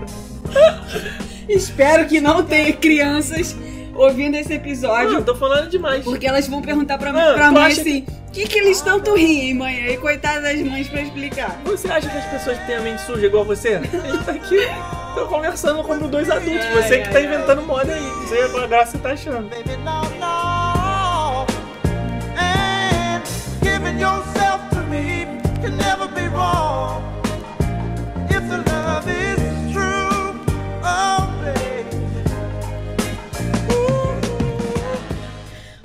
[1.48, 3.56] Espero que não tenha crianças
[4.04, 5.14] ouvindo esse Não, episódio.
[5.14, 6.04] eu tô falando demais.
[6.04, 9.54] Porque elas vão perguntar pra, Não, pra mãe assim: o que, que eles tanto riem,
[9.54, 9.74] mãe?
[9.82, 11.60] Aí, coitada das mães pra explicar.
[11.64, 13.74] Você acha que as pessoas têm a mente suja igual você?
[13.80, 14.56] A gente tá aqui
[15.14, 16.64] tô conversando como dois adultos.
[16.66, 17.24] Ai, Você que ai, tá ai.
[17.26, 18.28] inventando moda aí.
[18.28, 19.48] Sei qual graça você tá achando.
[19.50, 21.46] Baby, no, no.
[22.38, 23.22] And
[23.62, 25.26] giving yourself to me
[25.60, 27.02] can never be wrong.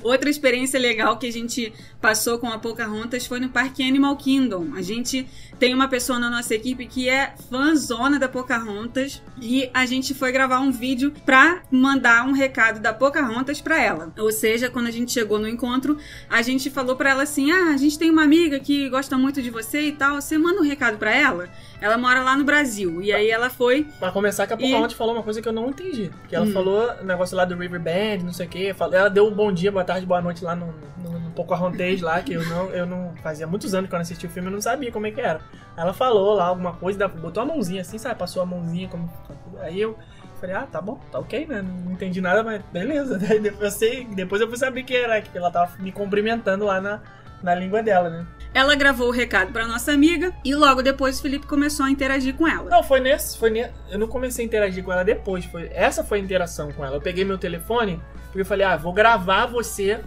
[0.05, 1.73] Outra experiência legal que a gente
[2.05, 4.67] passou com a Pocahontas foi no Parque Animal Kingdom.
[4.75, 9.87] A gente tem uma pessoa na nossa equipe que é fãzona da Pocahontas e a
[9.87, 14.13] gente foi gravar um vídeo pra mandar um recado da Pocahontas pra ela.
[14.19, 15.97] Ou seja, quando a gente chegou no encontro,
[16.29, 19.41] a gente falou pra ela assim: "Ah, a gente tem uma amiga que gosta muito
[19.41, 21.49] de você e tal, você manda um recado pra ela?"
[21.81, 23.01] Ela mora lá no Brasil.
[23.01, 25.53] E aí ela foi Pra começar, que a E- Pocahontas falou uma coisa que eu
[25.53, 26.11] não entendi.
[26.29, 26.53] Que ela Hum.
[26.53, 28.75] falou negócio lá do River Band, não sei o quê.
[28.93, 30.67] Ela deu um bom dia, boa tarde, boa noite lá no,
[31.03, 33.13] no, no Pocahontas lá, que eu não, eu não...
[33.21, 35.21] Fazia muitos anos que eu não assisti o filme, eu não sabia como é que
[35.21, 35.41] era.
[35.77, 38.15] Ela falou lá alguma coisa, botou a mãozinha assim, sabe?
[38.19, 39.11] Passou a mãozinha como...
[39.59, 39.97] Aí eu
[40.39, 41.61] falei, ah, tá bom, tá ok, né?
[41.61, 43.17] Não entendi nada, mas beleza.
[43.19, 46.65] Daí depois eu, sei, depois eu fui saber que era, que ela tava me cumprimentando
[46.65, 47.01] lá na,
[47.41, 48.25] na língua dela, né?
[48.53, 52.35] Ela gravou o recado pra nossa amiga e logo depois o Felipe começou a interagir
[52.35, 52.69] com ela.
[52.69, 53.69] Não, foi nesse, foi.
[53.89, 55.43] Eu não comecei a interagir com ela depois.
[55.45, 55.69] Foi...
[55.73, 56.95] Essa foi a interação com ela.
[56.95, 60.01] Eu peguei meu telefone porque eu falei, ah, vou gravar você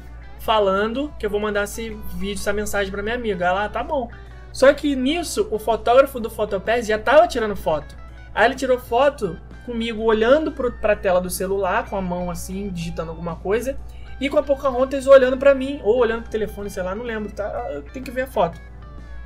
[0.49, 3.45] falando que eu vou mandar esse vídeo, essa mensagem pra minha amiga.
[3.45, 4.09] Ela, ah, tá bom.
[4.51, 7.95] Só que nisso, o fotógrafo do Fotopass já tava tirando foto.
[8.35, 12.71] Aí ele tirou foto comigo olhando pro, pra tela do celular, com a mão assim,
[12.71, 13.79] digitando alguma coisa,
[14.19, 17.31] e com a Pocahontas olhando pra mim, ou olhando pro telefone, sei lá, não lembro,
[17.31, 17.69] tá?
[17.71, 18.59] Eu tenho que ver a foto.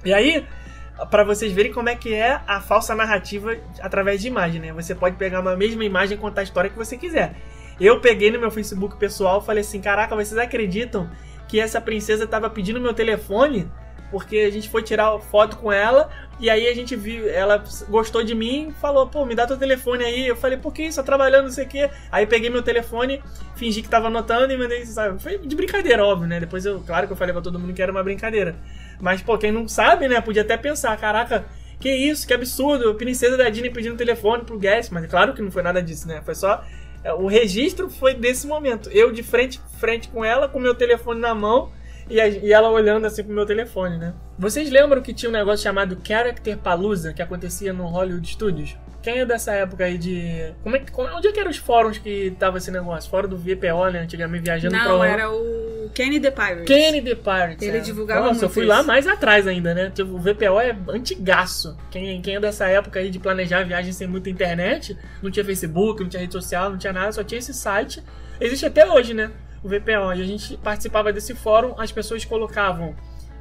[0.04, 0.44] E aí,
[1.10, 4.72] Pra vocês verem como é que é a falsa narrativa através de imagem, né?
[4.72, 7.34] Você pode pegar uma mesma imagem e contar a história que você quiser.
[7.80, 11.10] Eu peguei no meu Facebook pessoal e falei assim: caraca, vocês acreditam
[11.48, 13.70] que essa princesa tava pedindo meu telefone
[14.12, 18.22] porque a gente foi tirar foto com ela e aí a gente viu, ela gostou
[18.22, 20.28] de mim, falou, pô, me dá teu telefone aí.
[20.28, 21.00] Eu falei, por que isso?
[21.00, 21.90] Tô trabalhando, não sei o quê.
[22.10, 23.22] Aí peguei meu telefone,
[23.56, 25.20] fingi que tava anotando e mandei, sabe?
[25.20, 26.38] Foi de brincadeira, óbvio, né?
[26.38, 28.54] Depois eu, claro que eu falei pra todo mundo que era uma brincadeira.
[29.00, 31.46] Mas, pô, quem não sabe, né, podia até pensar, caraca,
[31.80, 35.50] que isso, que absurdo, princesa da Disney pedindo telefone pro Guest, mas claro que não
[35.50, 36.20] foi nada disso, né?
[36.22, 36.62] Foi só.
[37.18, 38.88] O registro foi desse momento.
[38.90, 41.70] Eu de frente frente com ela, com meu telefone na mão
[42.08, 44.14] e, a- e ela olhando assim pro meu telefone, né?
[44.38, 48.76] Vocês lembram que tinha um negócio chamado Character Palooza que acontecia no Hollywood Studios?
[49.02, 50.52] Quem é dessa época aí de.
[50.62, 50.92] Como é que.
[50.92, 53.10] como- onde é que eram os fóruns que tava esse negócio?
[53.10, 54.00] Fora do VPO, né?
[54.00, 56.64] Antigamente viajando pra Não, era o Kenny the Pirate.
[56.64, 57.66] Kenny the Pirates.
[57.66, 57.80] Ele é.
[57.80, 58.72] divulgava Nossa, muito eu fui isso.
[58.72, 59.90] lá mais atrás ainda, né?
[59.90, 61.76] Tipo, o VPO é antigaço.
[61.90, 66.02] Quem, quem é dessa época aí de planejar viagem sem muita internet, não tinha Facebook,
[66.02, 68.02] não tinha rede social, não tinha nada, só tinha esse site.
[68.40, 69.30] Existe até hoje, né?
[69.62, 70.14] O VPO.
[70.14, 72.94] E a gente participava desse fórum, as pessoas colocavam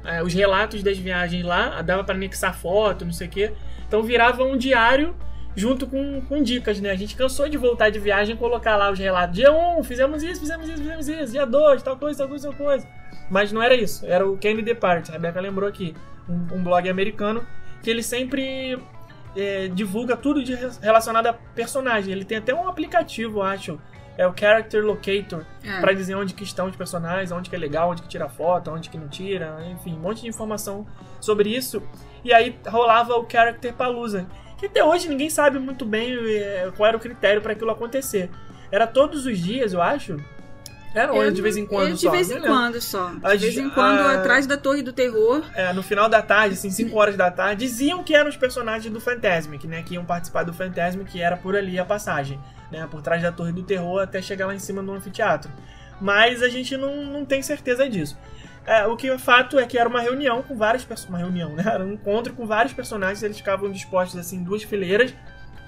[0.04, 3.52] é, os relatos das viagens lá, dava pra anexar foto, não sei o quê.
[3.86, 5.14] Então virava um diário
[5.56, 6.90] junto com, com dicas, né?
[6.90, 9.34] A gente cansou de voltar de viagem e colocar lá os relatos.
[9.36, 11.32] Dia 1, fizemos isso, fizemos isso, fizemos isso.
[11.32, 12.86] Dia 2, tal coisa, tal coisa, tal coisa.
[13.30, 15.08] Mas não era isso, era o Candy Depart.
[15.08, 15.94] A Rebeca lembrou aqui,
[16.28, 17.46] um, um blog americano
[17.82, 18.78] que ele sempre
[19.36, 22.12] é, divulga tudo de, relacionado a personagem.
[22.12, 23.78] Ele tem até um aplicativo, acho.
[24.16, 25.80] É o Character Locator, É.
[25.80, 28.70] pra dizer onde que estão os personagens, onde que é legal, onde que tira foto,
[28.70, 30.86] onde que não tira, enfim, um monte de informação
[31.18, 31.82] sobre isso.
[32.22, 34.26] E aí rolava o Character Palooza,
[34.62, 38.30] que até hoje ninguém sabe muito bem é, qual era o critério para aquilo acontecer.
[38.70, 40.16] Era todos os dias, eu acho.
[40.94, 42.10] Era ou de vez em quando de só?
[42.10, 43.08] vez Não em quando só.
[43.10, 45.42] De As- vez em quando, a- atrás da Torre do Terror.
[45.54, 48.92] É, no final da tarde, assim, 5 horas da tarde, diziam que eram os personagens
[48.92, 49.82] do Fantasmic, né?
[49.82, 52.38] Que iam participar do Fantasmic, que era por ali a passagem,
[52.70, 52.86] né?
[52.90, 55.50] Por trás da Torre do Terror até chegar lá em cima no anfiteatro.
[56.00, 58.18] Mas a gente não, não tem certeza disso.
[58.66, 61.08] É, o que é fato é que era uma reunião com vários personagens.
[61.08, 61.64] Uma reunião, né?
[61.66, 65.14] Era um encontro com vários personagens, eles ficavam dispostos assim em duas fileiras,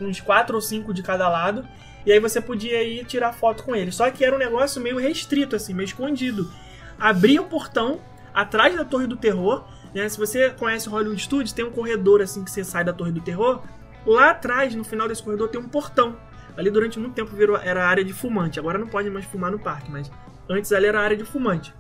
[0.01, 1.67] uns quatro ou cinco de cada lado.
[2.07, 3.95] E aí você podia ir tirar foto com eles.
[3.95, 6.51] Só que era um negócio meio restrito, assim, meio escondido.
[6.99, 8.01] Abria o portão
[8.33, 9.65] atrás da Torre do Terror.
[9.95, 10.09] Né?
[10.09, 13.13] Se você conhece o Hollywood Studios, tem um corredor assim que você sai da Torre
[13.13, 13.63] do Terror.
[14.07, 16.17] Lá atrás, no final desse corredor, tem um portão.
[16.57, 18.61] Ali durante muito tempo virou, era área de fumante.
[18.61, 20.11] Agora não pode mais fumar no parque, mas
[20.49, 21.75] antes ali era área de fumante.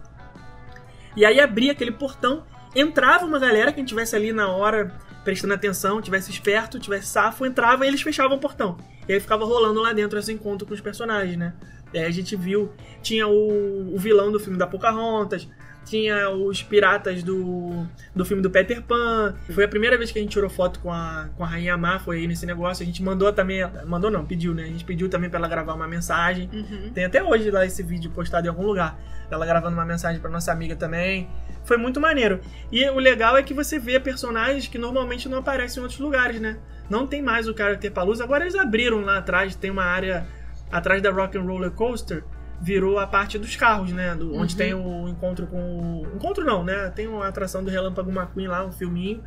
[1.16, 2.44] E aí abria aquele portão,
[2.74, 4.92] entrava uma galera, quem tivesse ali na hora
[5.24, 8.76] prestando atenção, tivesse esperto, tivesse safo, entrava e eles fechavam o portão.
[9.08, 11.54] E aí ficava rolando lá dentro esse encontro com os personagens, né?
[11.92, 15.48] E aí a gente viu, tinha o, o vilão do filme da Pocahontas,
[15.84, 19.34] tinha os piratas do, do filme do Peter Pan.
[19.50, 21.98] Foi a primeira vez que a gente tirou foto com a, com a Rainha Má,
[21.98, 22.82] foi aí nesse negócio.
[22.82, 24.64] A gente mandou também, mandou não, pediu, né?
[24.64, 26.48] A gente pediu também pra ela gravar uma mensagem.
[26.52, 26.90] Uhum.
[26.92, 28.98] Tem até hoje lá esse vídeo postado em algum lugar.
[29.30, 31.28] Ela gravando uma mensagem pra nossa amiga também.
[31.64, 32.40] Foi muito maneiro.
[32.70, 36.40] E o legal é que você vê personagens que normalmente não aparecem em outros lugares,
[36.40, 36.58] né?
[36.88, 38.24] Não tem mais o Character Palooza.
[38.24, 40.26] Agora eles abriram lá atrás, tem uma área
[40.70, 42.22] atrás da Rock and Roller Coaster.
[42.64, 44.14] Virou a parte dos carros, né?
[44.14, 44.58] Do- onde Uhum.
[44.58, 45.58] tem o encontro com.
[46.02, 46.90] o- Encontro não, né?
[46.96, 49.22] Tem uma atração do Relâmpago McQueen lá, um filminho.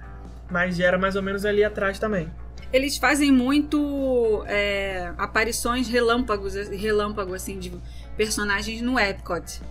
[0.49, 2.31] Mas era mais ou menos ali atrás também.
[2.73, 7.71] Eles fazem muito é, aparições relâmpagos, relâmpago assim de
[8.17, 9.61] personagens no Epcot.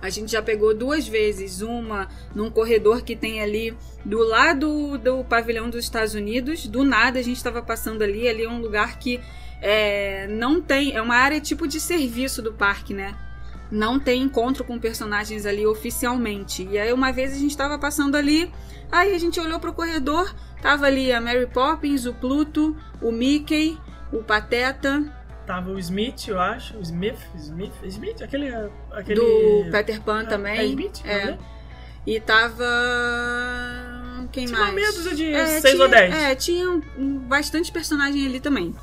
[0.00, 5.24] A gente já pegou duas vezes, uma num corredor que tem ali do lado do
[5.24, 6.66] pavilhão dos Estados Unidos.
[6.68, 9.20] Do nada a gente estava passando ali, ali é um lugar que
[9.60, 13.14] é, não tem, é uma área tipo de serviço do parque, né?
[13.70, 16.66] Não tem encontro com personagens ali oficialmente.
[16.70, 18.50] E aí uma vez a gente estava passando ali,
[18.92, 20.32] aí a gente olhou pro corredor,
[20.62, 23.76] tava ali a Mary Poppins, o Pluto, o Mickey,
[24.12, 25.02] o Pateta,
[25.46, 26.76] Tava o Smith, eu acho.
[26.76, 28.48] O Smith, Smith, Smith, aquele.
[28.90, 29.20] aquele...
[29.20, 30.58] do Peter Pan É, também.
[30.58, 31.00] É Smith?
[31.04, 31.24] É.
[31.26, 31.38] né?
[32.04, 32.64] E tava.
[34.32, 34.70] Quem Tinha mais?
[34.70, 36.14] uma meia dúzia de É, seis tinha- ou dez.
[36.14, 36.80] É, tinha
[37.28, 38.74] bastante personagem ali também.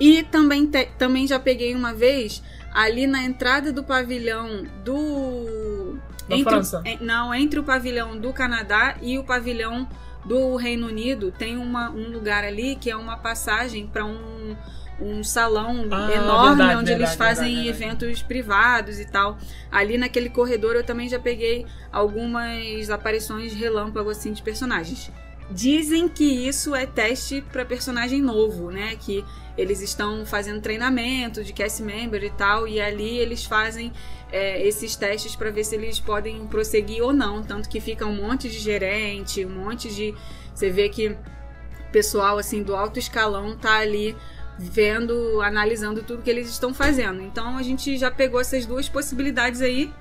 [0.00, 2.42] E também, te- também já peguei uma vez
[2.72, 5.98] ali na entrada do pavilhão do.
[6.28, 6.82] Da entre França.
[7.00, 9.86] não, entre o pavilhão do Canadá e o pavilhão
[10.24, 14.56] do Reino Unido, tem uma- um lugar ali que é uma passagem para um,
[15.00, 18.04] um salão Ah, enorme verdade, onde eles verdade, fazem verdade, verdade.
[18.06, 19.38] eventos privados e tal.
[19.72, 25.10] Ali naquele corredor eu também já peguei algumas aparições relâmpago assim de personagens.
[25.50, 28.96] Dizem que isso é teste para personagem novo, né?
[29.00, 29.24] Que
[29.58, 33.92] eles estão fazendo treinamento de cast member e tal, e ali eles fazem
[34.30, 37.42] é, esses testes para ver se eles podem prosseguir ou não.
[37.42, 40.14] Tanto que fica um monte de gerente, um monte de.
[40.54, 41.16] Você vê que
[41.90, 44.16] pessoal assim do alto escalão tá ali
[44.56, 47.22] vendo, analisando tudo que eles estão fazendo.
[47.22, 49.92] Então a gente já pegou essas duas possibilidades aí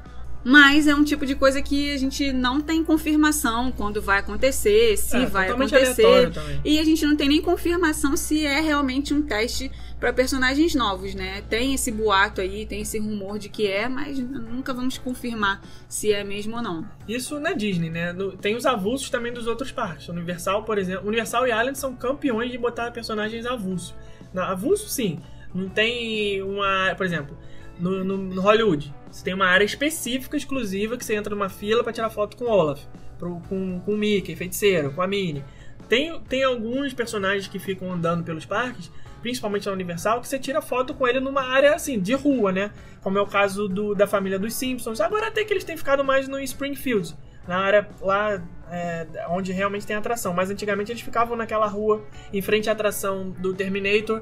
[0.44, 4.98] Mas é um tipo de coisa que a gente não tem confirmação quando vai acontecer,
[4.98, 6.32] se É, vai acontecer.
[6.64, 9.70] E a gente não tem nem confirmação se é realmente um teste
[10.00, 11.44] para personagens novos, né?
[11.50, 16.14] Tem esse boato aí, tem esse rumor de que é, mas nunca vamos confirmar se
[16.14, 16.88] é mesmo ou não.
[17.08, 18.16] Isso na Disney, né?
[18.40, 20.08] Tem os avulsos também dos outros parques.
[20.08, 21.06] Universal, por exemplo.
[21.06, 23.94] Universal e Island são campeões de botar personagens avulsos.
[24.34, 25.20] Na, avulso, sim.
[25.54, 26.94] Não tem uma.
[26.96, 27.38] Por exemplo,
[27.80, 31.84] no, no- no Hollywood, você tem uma área específica, exclusiva, que você entra numa fila
[31.84, 32.82] pra tirar foto com o Olaf,
[33.18, 35.44] pro- com, com o Mickey, feiticeiro, com a Minnie.
[35.88, 40.62] Tem, tem alguns personagens que ficam andando pelos parques, principalmente na Universal, que você tira
[40.62, 42.72] foto com ele numa área assim, de rua, né?
[43.02, 45.02] Como é o caso do- da família dos Simpsons.
[45.02, 47.16] Agora até que eles têm ficado mais no Springfield,
[47.48, 50.32] na área lá é, onde realmente tem atração.
[50.34, 54.22] Mas antigamente eles ficavam naquela rua, em frente à atração do Terminator.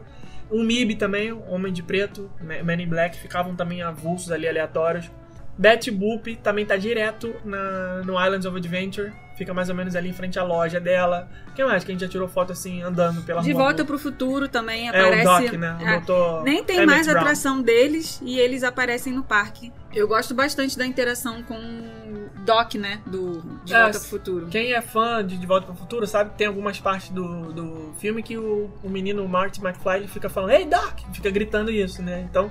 [0.49, 4.47] O MIB também, o Homem de Preto, Ma- Man in Black, ficavam também avulsos ali,
[4.47, 5.09] aleatórios.
[5.57, 9.11] Betty Boop também tá direto na, no Islands of Adventure.
[9.35, 11.27] Fica mais ou menos ali em frente à loja dela.
[11.55, 13.63] Que mais que a gente já tirou foto assim, andando pela De rua?
[13.63, 15.27] volta pro futuro também É aparece.
[15.27, 15.77] o Doc, né?
[15.79, 17.19] O É, doutor Nem tem Emmett mais Brown.
[17.21, 19.71] atração deles e eles aparecem no parque.
[19.93, 21.55] Eu gosto bastante da interação com
[22.47, 23.01] Doc, né?
[23.05, 24.47] Do De É, Volta pro Futuro.
[24.47, 27.51] Quem é fã de De Volta para o Futuro sabe que tem algumas partes do,
[27.51, 31.01] do filme que o, o menino Marty McFly ele fica falando Ei, Doc!
[31.13, 32.25] Fica gritando isso, né?
[32.29, 32.49] Então,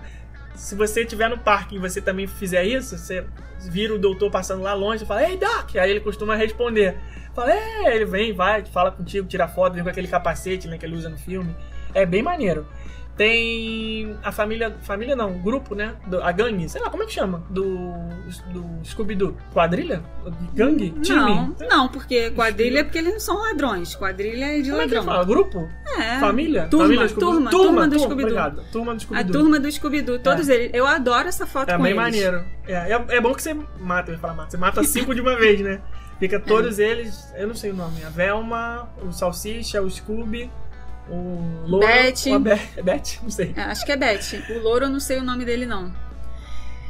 [0.55, 3.25] se você estiver no parque e você também fizer isso, você
[3.71, 5.77] vira o doutor passando lá longe e fala Ei, Doc!
[5.77, 6.97] Aí ele costuma responder.
[7.35, 10.85] Fala, é, ele vem, vai, fala contigo, tira foto, vem com aquele capacete né, que
[10.85, 11.57] ele usa no filme.
[11.95, 12.67] É bem maneiro.
[13.17, 14.77] Tem a família.
[14.83, 15.95] Família não, grupo, né?
[16.07, 17.43] do- a gangue, sei lá, como é que chama?
[17.49, 17.67] Do.
[18.53, 19.35] Do Scooby-Doo.
[19.55, 20.03] Quadrilha?
[20.55, 20.91] Gangue?
[21.03, 21.19] Time?
[21.19, 23.95] Não, não, porque quadrilha é porque eles não são ladrões.
[23.95, 25.05] Quadrilha é de Como é que ladrão.
[25.15, 25.25] fala?
[25.25, 25.69] Grupo?
[25.99, 26.19] É.
[26.21, 26.67] Família?
[26.69, 27.33] Turma, Família Scooby-Doo?
[27.33, 28.65] turma, turma do Scooby-Doo.
[28.71, 29.33] Turma do A Scooby-Doo.
[29.33, 30.71] turma do Scooby-Doo, todos eles.
[30.75, 32.03] Eu adoro essa foto É com bem eles.
[32.03, 32.45] maneiro.
[32.69, 34.51] É, é, é bom que você mata, eu ia falar mata.
[34.51, 35.81] Você mata cinco de uma vez, né?
[36.19, 40.51] Fica todos eles, eu não sei o nome, a Velma, o Salsicha, o Scooby,
[41.09, 41.87] o Louro...
[41.87, 42.31] Betty.
[42.31, 43.21] o a Be- é Betty?
[43.23, 43.53] Não sei.
[43.57, 44.43] É, acho que é Beth.
[44.51, 45.93] O louro eu não sei o nome dele, não.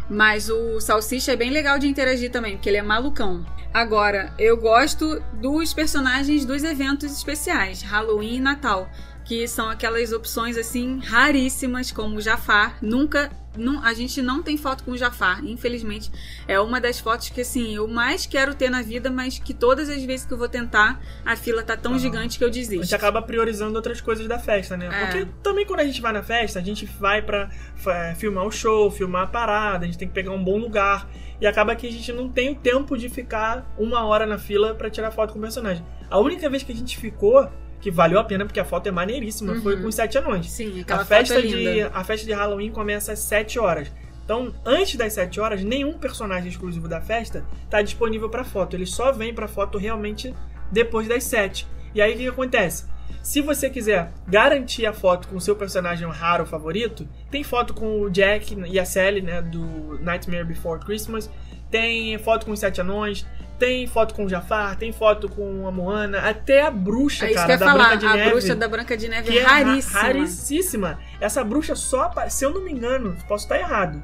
[0.09, 3.45] Mas o Salsicha é bem legal de interagir também, porque ele é malucão.
[3.75, 8.89] Agora, eu gosto dos personagens dos eventos especiais, Halloween e Natal,
[9.27, 12.79] que são aquelas opções assim raríssimas, como o Jafar.
[12.81, 13.31] Nunca.
[13.59, 16.11] nu- a gente não tem foto com o Jafar, infelizmente.
[16.47, 19.89] É uma das fotos que assim, eu mais quero ter na vida, mas que todas
[19.89, 21.99] as vezes que eu vou tentar, a fila tá tão Aham.
[21.99, 22.83] gigante que eu A desisto.
[22.85, 24.89] gente acaba priorizando outras coisas da festa, né?
[24.93, 25.07] É.
[25.07, 28.51] Porque também quando a gente vai na festa, a gente vai pra fa- filmar o
[28.53, 31.09] show, filmar a parada, a gente tem que pegar um bom lugar.
[31.41, 34.75] E acaba que a gente não tem o tempo de ficar uma hora na fila
[34.75, 35.83] pra tirar foto com o personagem.
[36.11, 37.51] A única vez que a gente ficou,
[37.87, 39.63] que valeu a pena porque a foto é maneiríssima, Uhum.
[39.63, 40.51] foi com os Sete Anões.
[40.51, 41.91] Sim, aquela A festa, foto é de, linda.
[41.95, 43.93] a festa de Halloween começa às 7 horas.
[44.25, 48.75] Então, antes das 7 horas, nenhum personagem exclusivo da festa tá disponível pra foto.
[48.75, 50.35] Ele só vem pra foto realmente
[50.73, 51.65] depois das 7.
[51.95, 52.87] E aí o que que acontece?
[53.23, 58.01] Se você quiser garantir a foto com o seu personagem raro favorito, tem foto com
[58.01, 61.31] o Jack e a Sally, né, do Nightmare Before Christmas,
[61.71, 63.25] tem foto com os Sete Anões,
[63.59, 67.41] tem foto com o Jafar, tem foto com a Moana, até a bruxa, É isso
[67.41, 67.85] cara, eu da falar.
[67.89, 68.31] Branca de a Neve.
[68.31, 70.01] bruxa da Branca de Neve Que é ra- raríssima.
[70.01, 70.99] raríssima.
[71.21, 74.03] Essa bruxa só Se eu não me engano, posso estar errado.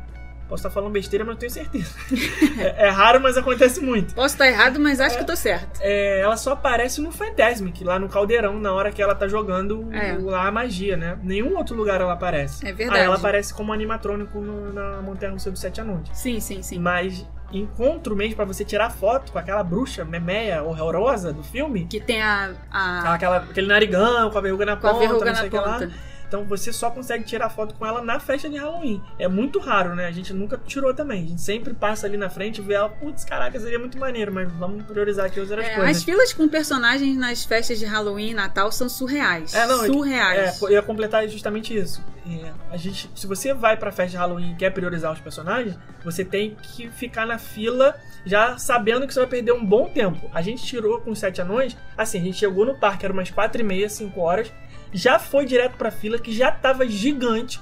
[0.48, 1.94] Posso estar falando besteira, mas não tenho certeza.
[2.61, 4.14] é, é raro, mas acontece muito.
[4.14, 5.80] Posso estar errado, mas acho que eu tô certo.
[5.80, 9.88] É, ela só aparece no Fantasmic, lá no caldeirão, na hora que ela tá jogando
[9.94, 10.12] É.
[10.20, 11.18] lá a magia, né?
[11.22, 12.66] Nenhum outro lugar ela aparece.
[12.66, 13.00] É verdade.
[13.00, 16.09] Aí ela aparece como animatrônico no- na Montanha Russa dos Sete Anões.
[16.12, 16.78] Sim, sim, sim.
[16.78, 22.00] Mas encontro mesmo pra você tirar foto com aquela bruxa memeia horrorosa do filme, Que
[22.00, 22.53] tem a.
[22.70, 25.50] a aquela, aquele narigão com a verruga na com a ponta, verruga não sei o
[25.50, 25.80] que lá.
[26.33, 29.03] Então você só consegue tirar foto com ela na festa de Halloween.
[29.18, 30.07] É muito raro, né?
[30.07, 31.24] A gente nunca tirou também.
[31.24, 34.33] A gente sempre passa ali na frente e vê ela, putz, caraca, seria muito maneiro,
[34.33, 35.99] mas vamos priorizar aqui outras É, coisas.
[35.99, 39.53] as filas com personagens nas festas de Halloween e Natal são surreais.
[39.53, 40.62] É, não, surreais.
[40.62, 42.03] É, eu ia completar justamente isso.
[42.26, 45.76] É, a gente, se você vai pra festa de Halloween e quer priorizar os personagens,
[46.03, 50.30] você tem que ficar na fila já sabendo que você vai perder um bom tempo.
[50.33, 53.30] A gente tirou com os sete anões, assim, a gente chegou no parque, era umas
[53.30, 54.51] quatro e meia, cinco horas,
[54.93, 57.61] já foi direto pra fila, que já tava gigante.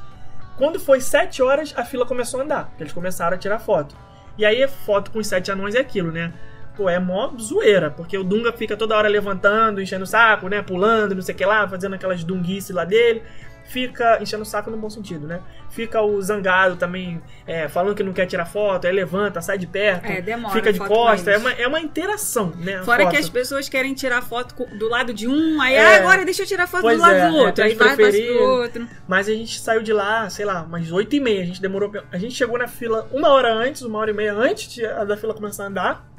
[0.57, 3.97] Quando foi sete horas, a fila começou a andar, eles começaram a tirar foto.
[4.37, 6.33] E aí, foto com os sete anões é aquilo, né?
[6.77, 10.63] Pô, é mó zoeira, porque o Dunga fica toda hora levantando, enchendo o saco, né?
[10.63, 13.23] Pulando, não sei o que lá, fazendo aquelas dunguices lá dele.
[13.71, 15.41] Fica enchendo o saco no bom sentido, né?
[15.71, 19.67] Fica o zangado também é, falando que não quer tirar foto, aí levanta, sai de
[19.69, 21.31] perto, É, demora fica de costa.
[21.31, 22.83] É uma, é uma interação, né?
[22.83, 23.13] Fora foto.
[23.13, 25.85] que as pessoas querem tirar foto do lado de um, aí É.
[25.85, 27.55] ah, agora deixa eu tirar foto do lado é, do é, outro.
[27.55, 28.89] tem aí vai, pro outro.
[29.07, 31.43] Mas a gente saiu de lá, sei lá, umas 8 e meia.
[31.43, 31.93] A gente demorou.
[32.11, 35.17] A gente chegou na fila uma hora antes, uma hora e meia antes de- da
[35.17, 36.10] fila começar a andar.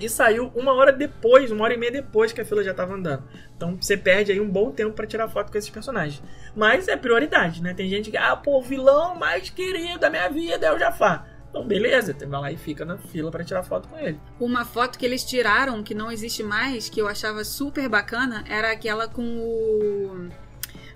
[0.00, 2.94] E saiu uma hora depois, uma hora e meia depois que a fila já tava
[2.94, 3.22] andando.
[3.56, 6.22] Então você perde aí um bom tempo pra tirar foto com esses personagens.
[6.54, 7.72] Mas é prioridade, né?
[7.74, 11.28] Tem gente que, ah, pô, vilão mais querido da minha vida é o Jafar.
[11.54, 14.18] Então, beleza, você vai lá e fica na fila pra tirar foto com ele.
[14.40, 18.72] Uma foto que eles tiraram, que não existe mais, que eu achava super bacana, era
[18.72, 20.28] aquela com o,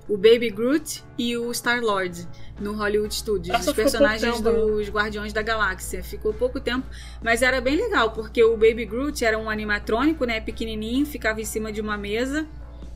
[0.08, 2.26] o Baby Groot e o Star-Lord
[2.60, 3.54] no Hollywood Studios.
[3.54, 6.02] Essa os personagens dos Guardiões da Galáxia.
[6.02, 6.86] Ficou pouco tempo,
[7.22, 11.44] mas era bem legal, porque o Baby Groot era um animatrônico, né, pequenininho, ficava em
[11.44, 12.46] cima de uma mesa.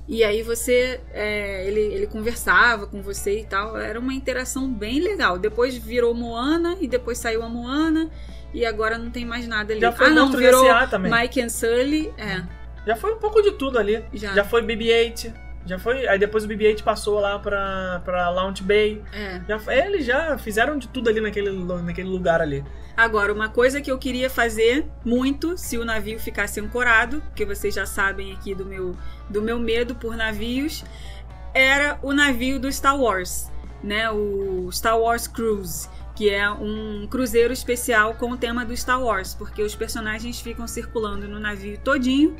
[0.08, 3.78] E aí você, é, ele, ele conversava com você e tal.
[3.78, 5.38] Era uma interação bem legal.
[5.38, 8.10] Depois virou Moana e depois saiu a Moana.
[8.52, 9.80] E agora não tem mais nada ali.
[9.80, 11.10] Já foi ah, não, virou também.
[11.10, 12.12] Mike and Sully.
[12.18, 12.42] É,
[12.86, 14.04] Já foi um pouco de tudo ali.
[14.12, 14.34] já.
[14.34, 15.32] Já foi BB-8.
[15.64, 16.06] Já foi.
[16.08, 19.02] Aí depois o BB-8 passou lá pra, pra Launch Bay.
[19.12, 19.40] É.
[19.48, 21.50] Já, eles já fizeram de tudo ali naquele,
[21.82, 22.64] naquele lugar ali.
[22.96, 27.74] Agora, uma coisa que eu queria fazer muito se o navio ficasse ancorado, porque vocês
[27.74, 28.94] já sabem aqui do meu,
[29.30, 30.84] do meu medo por navios,
[31.54, 33.50] era o navio do Star Wars,
[33.82, 34.10] né?
[34.10, 39.34] O Star Wars Cruise, que é um cruzeiro especial com o tema do Star Wars,
[39.34, 42.36] porque os personagens ficam circulando no navio todinho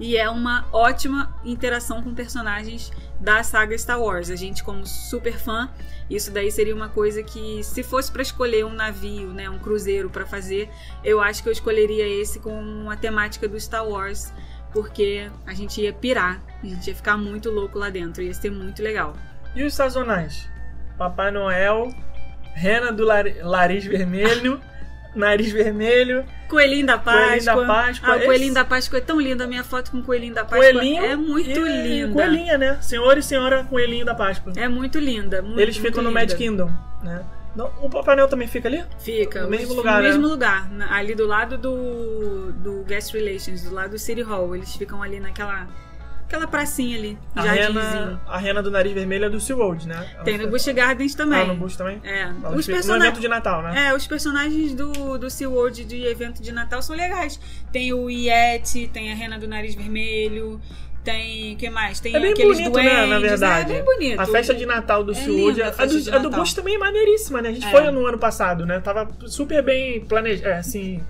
[0.00, 2.90] e é uma ótima interação com personagens
[3.20, 4.30] da saga Star Wars.
[4.30, 5.70] A gente, como super fã,
[6.10, 10.10] isso daí seria uma coisa que, se fosse para escolher um navio, né, um cruzeiro
[10.10, 10.68] para fazer,
[11.04, 14.32] eu acho que eu escolheria esse com a temática do Star Wars,
[14.72, 18.50] porque a gente ia pirar, a gente ia ficar muito louco lá dentro, ia ser
[18.50, 19.14] muito legal.
[19.54, 20.48] E os sazonais?
[20.98, 21.94] Papai Noel,
[22.54, 24.60] Rena do Lari- Nariz Vermelho,
[25.14, 27.22] Nariz Vermelho, Coelhinho da Páscoa.
[27.26, 29.90] Coelhinho da Páscoa, Ah, o esse- Coelhinho da Páscoa é tão lindo, a minha foto
[29.90, 31.04] com o Coelhinho da Páscoa Coelhinho.
[31.04, 32.12] é muito e linda.
[32.12, 32.78] Coelhinha, né?
[32.80, 34.52] Senhor e Senhora Coelhinho da Páscoa.
[34.56, 35.42] É muito linda.
[35.42, 36.20] Muito, Eles ficam no linda.
[36.20, 36.70] Mad Kingdom,
[37.02, 37.22] né?
[37.54, 38.82] Não, o Papai Noel também fica ali?
[38.98, 39.42] Fica.
[39.42, 40.08] No mesmo lugar, No né?
[40.08, 40.66] mesmo lugar.
[40.90, 44.56] ali do lado do, do Guest Relations, do lado do City Hall.
[44.56, 45.66] Eles ficam ali naquela
[46.32, 47.18] aquela pracinha ali.
[47.36, 50.16] A rena, a rena do Nariz Vermelho é do SeaWorld, né?
[50.24, 51.40] Tem no Busch Gardens também.
[51.40, 52.00] Ah, no Bush também?
[52.02, 52.26] É.
[52.54, 53.04] Os no personagens.
[53.08, 53.88] evento de Natal, né?
[53.88, 57.38] É, os personagens do, do SeaWorld de evento de Natal são legais.
[57.70, 60.60] Tem o Yeti, tem a Rena do Nariz Vermelho,
[61.04, 61.54] tem.
[61.54, 62.00] O que mais?
[62.00, 62.92] Tem É bem aqueles bonito, duendes.
[62.92, 63.72] né, na verdade.
[63.72, 64.20] É bem bonito.
[64.20, 66.30] A festa de Natal do É linda a a, do, a do.
[66.30, 67.50] Bush também é maneiríssima, né?
[67.50, 67.70] A gente É.
[67.70, 68.80] foi no ano passado, né?
[68.80, 71.02] Tava super bem planejada, assim,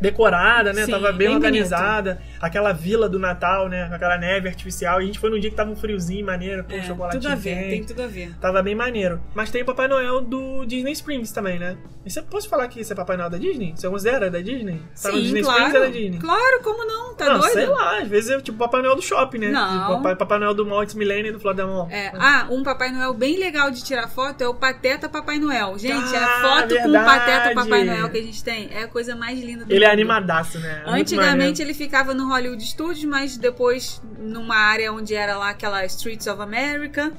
[0.00, 0.84] decorada, né?
[0.84, 2.20] Sim, tava bem, bem organizada.
[2.40, 3.88] Aquela vila do Natal, né?
[3.88, 5.00] Com aquela neve artificial.
[5.00, 7.28] E a gente foi num dia que tava um friozinho maneiro, com É, chocolate tudo
[7.28, 7.68] a ver, quente.
[7.70, 8.34] tem tudo a ver.
[8.40, 9.20] Tava bem maneiro.
[9.34, 11.76] Mas tem o Papai Noel do Disney Springs também, né?
[12.04, 13.72] E você posso falar que isso é Papai Noel da Disney?
[13.74, 14.80] Você considera da Disney?
[15.02, 15.60] Tá no Sim, Disney claro.
[15.66, 16.18] Springs é da Disney?
[16.18, 17.14] Claro, como não?
[17.16, 17.52] Tá não, doido?
[17.54, 19.48] sei lá, às vezes é tipo Papai Noel do shopping, né?
[19.50, 19.78] Não.
[19.80, 21.88] Tipo, Papai, Papai Noel do Malt Millennium e do Florida Mall.
[21.90, 25.76] É, ah, um Papai Noel bem legal de tirar foto é o Pateta Papai Noel.
[25.78, 27.04] Gente, Ah, a foto com o verdade.
[27.20, 29.92] Pateta Papai Noel que a gente tem é a coisa mais linda do Ele é
[29.92, 30.82] animadaço, né?
[30.86, 30.90] É.
[30.90, 36.26] Antigamente ele ficava no Hollywood Studios, mas depois numa área onde era lá aquela Streets
[36.26, 37.12] of America.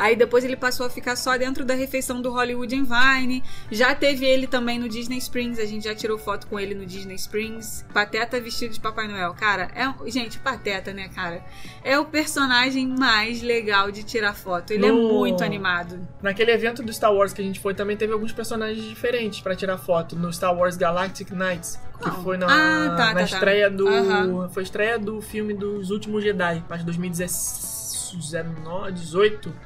[0.00, 3.44] Aí depois ele passou a ficar só dentro da refeição do Hollywood Vine.
[3.70, 6.86] Já teve ele também no Disney Springs, a gente já tirou foto com ele no
[6.86, 7.84] Disney Springs.
[7.92, 9.34] Pateta vestido de Papai Noel.
[9.34, 11.44] Cara, é, gente, Pateta, né, cara?
[11.84, 14.70] É o personagem mais legal de tirar foto.
[14.70, 16.00] Ele é No- muito animado.
[16.22, 19.54] Naquele evento do Star Wars que a gente foi, também teve alguns personagens diferentes pra
[19.54, 20.16] tirar foto.
[20.16, 23.22] No Star Wars Galactic Nights, que foi na, Ah, tá, na tá, tá.
[23.24, 23.86] estreia do.
[23.86, 24.48] Aham.
[24.48, 29.60] Foi estreia do filme dos Últimos Jedi, que 2019,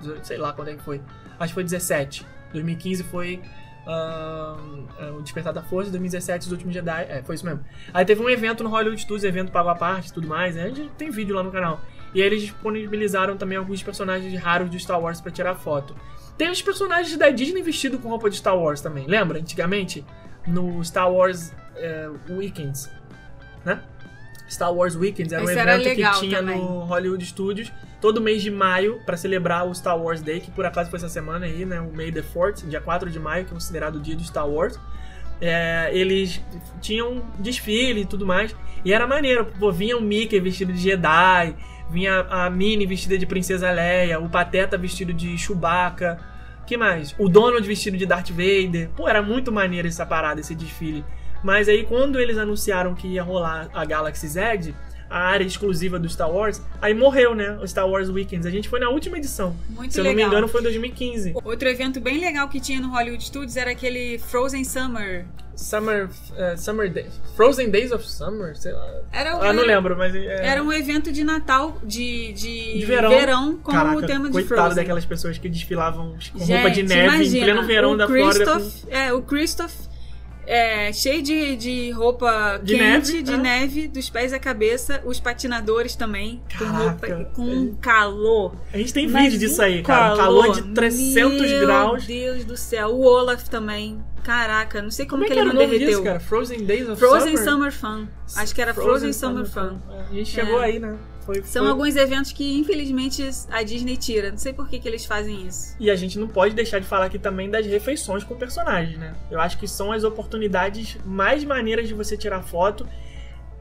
[0.00, 1.00] 18, sei lá quando é que foi.
[1.38, 2.26] Acho que foi 17.
[2.52, 3.40] 2015 foi.
[3.86, 4.56] ah,
[5.16, 7.64] o Despertar da Força, 2017 Os Últimos Jedi, é, foi isso mesmo.
[7.92, 10.64] Aí teve um evento no Hollywood Studios, evento pago à parte e tudo mais, né?
[10.64, 11.80] a gente tem vídeo lá no canal.
[12.14, 15.94] E aí eles disponibilizaram também alguns personagens raros de Star Wars pra tirar foto.
[16.36, 19.38] Tem os personagens da Disney vestidos com roupa de Star Wars também, lembra?
[19.38, 20.04] Antigamente,
[20.46, 22.90] no Star Wars é, Weekends,
[23.64, 23.82] né?
[24.48, 26.58] Star Wars Weekends era um Esse era evento legal que tinha também.
[26.58, 30.64] no Hollywood Studios todo mês de maio pra celebrar o Star Wars Day, que por
[30.64, 31.80] acaso foi essa semana aí, né?
[31.80, 34.48] O May the 4th, dia 4 de maio, que é considerado o dia do Star
[34.48, 34.78] Wars.
[35.40, 36.40] É, eles
[36.80, 38.54] tinham desfile e tudo mais.
[38.84, 39.46] E era maneiro.
[39.58, 41.54] Pô, vinha o Mickey vestido de Jedi,
[41.90, 46.18] vinha a Minnie vestida de Princesa Leia, o Pateta vestido de Chewbacca.
[46.66, 47.14] que mais?
[47.18, 48.90] O Donald vestido de Darth Vader.
[48.96, 51.04] Pô, era muito maneiro essa parada, esse desfile.
[51.42, 54.74] Mas aí, quando eles anunciaram que ia rolar a Galaxy Z,
[55.10, 57.52] a área exclusiva do Star Wars, aí morreu, né?
[57.62, 58.46] O Star Wars Weekends.
[58.46, 59.56] A gente foi na última edição.
[59.70, 60.30] Muito Se eu não me legal.
[60.32, 61.34] engano, foi em 2015.
[61.44, 65.24] Outro evento bem legal que tinha no Hollywood Studios era aquele Frozen Summer.
[65.56, 66.08] Summer.
[66.36, 67.20] eh, Summer Days.
[67.34, 68.54] Frozen Days of Summer?
[68.56, 69.00] Sei lá.
[69.10, 70.14] Era, Ah, não lembro, mas.
[70.14, 73.56] é- Era um evento de Natal, de, de, De verão.
[73.62, 74.76] com Caraca, o tema de coitado Frozen.
[74.76, 78.06] daquelas pessoas que desfilavam com Gente, roupa de neve imagina, em pleno verão o da
[78.06, 78.44] Flórida.
[78.44, 79.74] com- Christoph, É, o Christoph
[80.48, 83.36] é, cheio de, de roupa De quente, neve, de é.
[83.36, 85.02] neve, dos pés à cabeça.
[85.04, 87.54] Os patinadores também, com Caraca, roupa, com é.
[87.54, 88.54] um calor.
[88.72, 90.14] A gente tem Mas vídeo disso um aí, cara.
[90.14, 92.06] Um calor de 300 Meu graus.
[92.06, 92.94] Deus do céu.
[92.94, 94.02] O Olaf também.
[94.22, 95.88] Caraca, não sei como, Como é que que ele não derreteu.
[95.88, 96.20] disso, cara?
[96.20, 97.72] Frozen Days of Frozen Summer?
[97.72, 98.06] Summer Fun.
[98.36, 99.78] Acho que era Frozen, Summer, Fun.
[99.90, 100.66] É, A gente chegou É.
[100.66, 100.96] aí, né?
[101.24, 104.30] Foi, São foi- alguns eventos que, infelizmente, a Disney tira.
[104.30, 105.74] Não sei por que, que eles fazem isso.
[105.78, 109.14] E a gente não pode deixar de falar aqui também das refeições com personagens, né?
[109.30, 112.86] Eu acho que são as oportunidades mais maneiras de você tirar foto.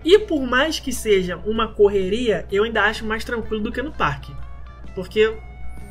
[0.04, 3.92] E por mais que seja uma correria, eu ainda acho mais tranquilo do que no
[3.92, 4.34] parque.
[4.96, 5.34] Porque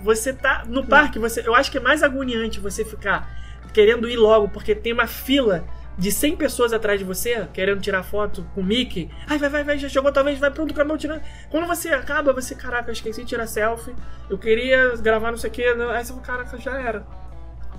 [0.03, 0.65] você tá.
[0.67, 3.29] No parque, você, eu acho que é mais agoniante você ficar
[3.73, 5.65] querendo ir logo, porque tem uma fila
[5.99, 9.11] de 100 pessoas atrás de você, querendo tirar foto com o Mickey.
[9.27, 11.23] Ai, vai, vai, vai, já chegou, talvez, vai pronto, acabou tirando.
[11.51, 13.95] Quando você acaba, você, caraca, eu esqueci de tirar selfie,
[14.29, 17.07] eu queria gravar não sei o que, aí você fala, caraca, já era.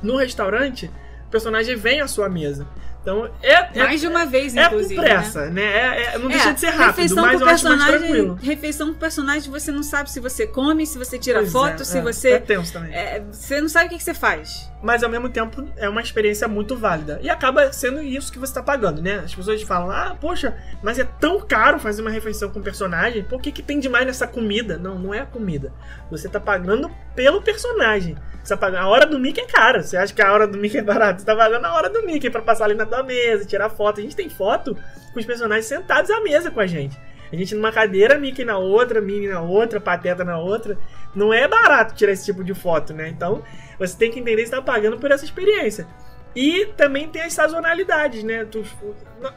[0.01, 0.89] No restaurante,
[1.27, 2.67] o personagem vem à sua mesa.
[3.07, 4.95] Então, é, é, Mais de uma vez, é com inclusive.
[4.99, 5.01] né?
[5.07, 5.63] pressa, né?
[5.63, 8.39] É- é- não deixa de ser rápido, refeição mas com eu acho mais personagem, tranquilo.
[8.41, 11.85] refeição com personagem, você não sabe se você come, se você tira Pois foto, é,
[11.85, 12.01] se é.
[12.01, 12.31] você.
[12.31, 12.93] É tenso também.
[12.93, 14.69] é, você não sabe o que, que você faz.
[14.83, 17.17] mas ao mesmo tempo é uma experiência muito válida.
[17.23, 19.21] E acaba sendo isso que você tá pagando, né?
[19.23, 23.41] As pessoas falam, ah, poxa, mas é tão caro fazer uma refeição com personagem, por
[23.41, 24.77] que, que tem demais nessa comida?
[24.77, 25.71] Não, não é a comida.
[26.11, 28.17] Você tá pagando pelo personagem.
[28.43, 28.83] Você tá pagando...
[28.83, 29.81] A hora do Mickey é cara.
[29.83, 31.19] Você acha que a hora do Mickey é barata?
[31.19, 33.99] Você tá pagando a hora do Mickey pra passar ali na tua mesa, tirar foto.
[33.99, 34.75] A gente tem foto
[35.13, 36.97] com os personagens sentados à mesa com a gente.
[37.31, 40.77] A gente numa cadeira, Mickey na outra, Minnie na outra, Pateta na outra.
[41.13, 43.09] Não é barato tirar esse tipo de foto, né?
[43.09, 43.43] Então,
[43.77, 45.85] você tem que entender que você tá pagando por essa experiência.
[46.35, 48.47] E também tem as sazonalidades, né?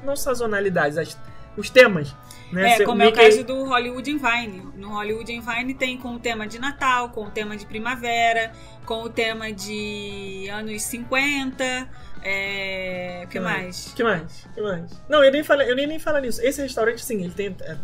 [0.04, 1.18] Não, sazonalidades, as-
[1.56, 2.14] os temas.
[2.52, 2.74] Né?
[2.74, 4.68] É, como é o Mickey- caso do Hollywood Vine.
[4.76, 8.52] No Hollywood Vine tem com o tema de Natal, com o tema de primavera,
[8.84, 11.88] com o tema de anos 50.
[12.22, 13.22] É...
[13.24, 13.42] O que Ah.
[13.42, 13.92] mais?
[13.94, 14.46] que mais?
[14.54, 15.02] que mais?
[15.08, 16.40] Não, eu nem falei, eu nem, nem falo nisso.
[16.42, 17.76] Esse restaurante, sim, ele tem é,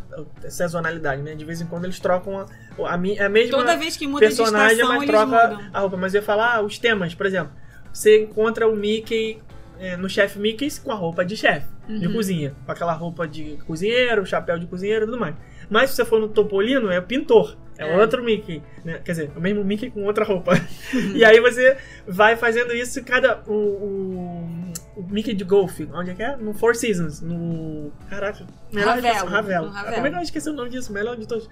[0.45, 1.34] é, sazonalidade, né?
[1.34, 4.28] De vez em quando eles trocam a, a, mi- a mesma Toda vez que muda
[4.28, 5.70] de personagem, estação, mas troca mudam.
[5.72, 5.97] a roupa.
[5.97, 7.53] Mas eu ia falar ah, os temas, por exemplo.
[7.93, 9.41] Você encontra o Mickey
[9.78, 12.12] é, no chefe Mickey com a roupa de chefe, de Uhum.
[12.14, 12.55] cozinha.
[12.66, 15.34] Com aquela roupa de cozinheiro, chapéu de cozinheiro e tudo mais.
[15.70, 17.57] Mas se você for no Topolino, é o pintor.
[17.79, 17.97] É, É.
[17.99, 19.01] outro Mickey, né?
[19.05, 20.53] Quer dizer, o mesmo Mickey com outra roupa.
[21.14, 23.43] e aí você vai fazendo isso cada.
[23.47, 26.37] O, o, o Mickey de golfe, onde é que é?
[26.37, 27.20] No Four Seasons.
[27.20, 27.93] No.
[28.09, 29.66] Caraca, melhor Ravelo, esqueci- Ravelo.
[29.66, 29.95] no Ravelo.
[29.95, 30.93] Como é que eu esqueci o nome disso?
[30.93, 31.49] Melhor de todos.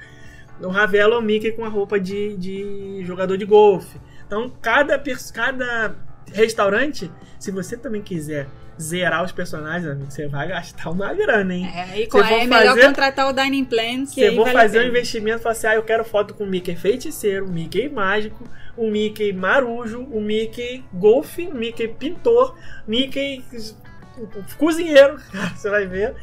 [0.61, 3.99] No Ravelo é o Mickey com a roupa de, de jogador de golfe.
[4.27, 4.99] Então, cada,
[5.35, 5.95] cada
[6.33, 8.47] restaurante, se você também quiser
[8.81, 11.71] zerar os personagens, amigo, você vai gastar uma grana, hein?
[11.75, 14.81] É, eu for é melhor fazer- contratar o Dining Plan, que Você vale a fazer
[14.81, 17.89] um investimento e falar assim: ah, eu quero foto com o Mickey feiticeiro, o Mickey
[17.89, 22.57] mágico, o Mickey marujo, o Mickey golfe, o Mickey pintor,
[22.87, 23.45] Mickey
[24.59, 25.17] cozinheiro.
[25.57, 26.15] Você vai ver.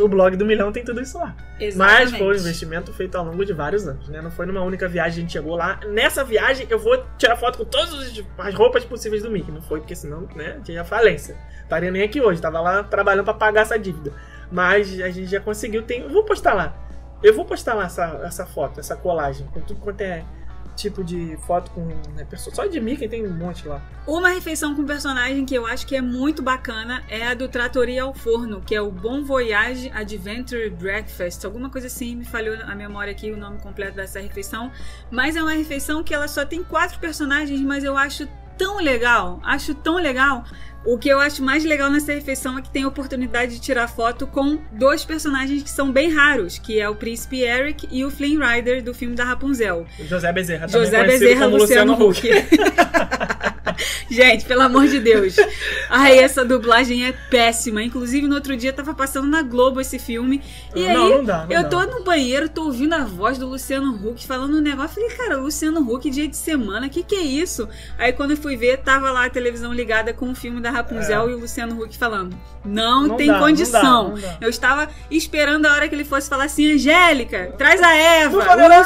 [0.00, 1.36] O blog do milhão tem tudo isso lá.
[1.58, 2.16] Mas Exatamente.
[2.18, 4.22] foi um investimento feito ao longo de vários anos, né?
[4.22, 5.78] Não foi numa única viagem, a gente chegou lá.
[5.88, 7.92] Nessa viagem eu vou tirar foto com todas
[8.38, 9.52] as roupas possíveis do Mickey.
[9.52, 11.36] Não foi porque senão, né, tinha falência.
[11.66, 14.12] Estaria nem aqui hoje, tava lá trabalhando pra pagar essa dívida.
[14.50, 16.76] Mas a gente já conseguiu, tem, vou postar lá.
[17.22, 20.24] Eu vou postar lá essa, essa foto, essa colagem, com tudo quanto é
[20.76, 21.80] tipo de foto com
[22.14, 22.54] né, pessoa.
[22.54, 23.80] Só de Mickey tem um monte lá.
[24.06, 28.02] Uma refeição com personagem que eu acho que é muito bacana é a do Tratoria
[28.02, 31.44] ao Forno, que é o Bon Voyage Adventure Breakfast.
[31.44, 34.70] Alguma coisa assim, me falhou a memória aqui o nome completo dessa refeição.
[35.10, 39.40] Mas é uma refeição que ela só tem quatro personagens, mas eu acho tão legal,
[39.42, 40.44] acho tão legal.
[40.86, 43.88] O que eu acho mais legal nessa refeição é que tem a oportunidade de tirar
[43.88, 48.10] foto com dois personagens que são bem raros, que é o Príncipe Eric e o
[48.10, 49.84] Flynn Rider do filme da Rapunzel.
[49.98, 52.22] O José Bezerra também José Bezerra, como Luciano Huck.
[54.08, 55.36] Gente, pelo amor de Deus.
[55.90, 57.82] Ai, essa dublagem é péssima.
[57.82, 60.40] Inclusive, no outro dia tava passando na Globo esse filme.
[60.74, 61.68] E Não, aí, não dá, não eu dá.
[61.68, 64.94] tô no banheiro, tô ouvindo a voz do Luciano Huck falando um negócio.
[64.94, 67.68] Falei, cara, Luciano Huck, dia de semana, que que é isso?
[67.98, 71.30] Aí quando eu fui ver, tava lá a televisão ligada com o filme da Rapunzel
[71.30, 72.36] e o Luciano Huck falando.
[72.64, 73.08] Não, É.
[73.08, 73.80] Não tem dá, não condição.
[74.10, 74.36] dá, não dá.
[74.40, 78.36] Eu estava esperando a hora que ele fosse falar assim, Angélica, traz a Eva,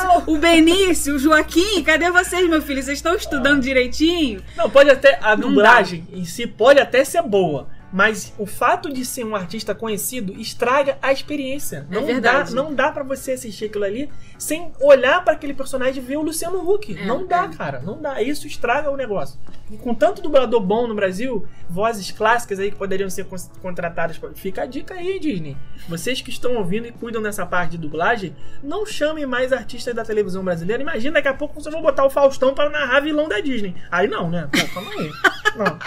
[0.04, 0.22] não.
[0.26, 2.82] o, o Benício, o Joaquim, cadê vocês, meu filho?
[2.82, 4.42] Vocês estão estudando direitinho?
[4.56, 5.18] Não, pode até.
[5.22, 7.68] A Não dublagem em si pode até ser boa.
[7.92, 11.86] Mas o fato de ser um artista conhecido estraga a experiência.
[11.90, 12.54] É Não verdade.
[12.54, 16.16] dá, não dá para você assistir aquilo ali sem olhar para aquele personagem e ver
[16.16, 16.96] o Luciano Huck.
[16.96, 17.56] É, não dá, é.
[17.56, 18.22] cara, não dá.
[18.22, 19.38] Isso estraga o negócio.
[19.70, 23.26] E com tanto dublador bom no Brasil, vozes clássicas aí que poderiam ser
[23.60, 25.56] contratadas, fica a dica aí, Disney.
[25.88, 30.04] Vocês que estão ouvindo e cuidam dessa parte de dublagem, não chamem mais artistas da
[30.04, 30.82] televisão brasileira.
[30.82, 33.74] Imagina daqui a pouco você vai botar o Faustão para narrar vilão da Disney.
[33.90, 34.48] Aí não, né?
[34.50, 35.10] Pô, calma aí.
[35.56, 35.78] Não.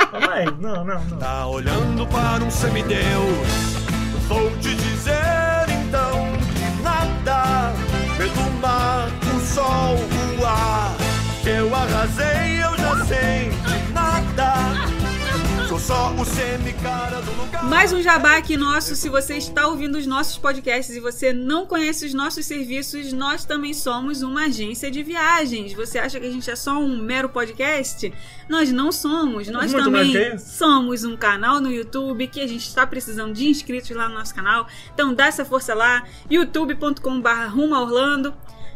[0.60, 1.18] Não, não.
[1.18, 3.74] Tá olhando para um semideus.
[4.28, 7.74] Vou te dizer então que nada
[8.18, 9.96] pelo mar, o sol,
[10.40, 10.96] o ar.
[11.46, 14.73] Eu arrasei, eu já sei de nada.
[15.74, 17.64] Sou só o semi-cara do lugar.
[17.64, 18.96] Mais um jabá aqui nosso.
[18.96, 23.44] Se você está ouvindo os nossos podcasts e você não conhece os nossos serviços, nós
[23.44, 25.74] também somos uma agência de viagens.
[25.74, 28.14] Você acha que a gente é só um mero podcast?
[28.48, 29.48] Nós não somos.
[29.48, 33.90] Nós Muito também somos um canal no YouTube que a gente está precisando de inscritos
[33.90, 34.68] lá no nosso canal.
[34.94, 38.32] Então dá essa força lá, youtube.com/barra rumo a Orlando.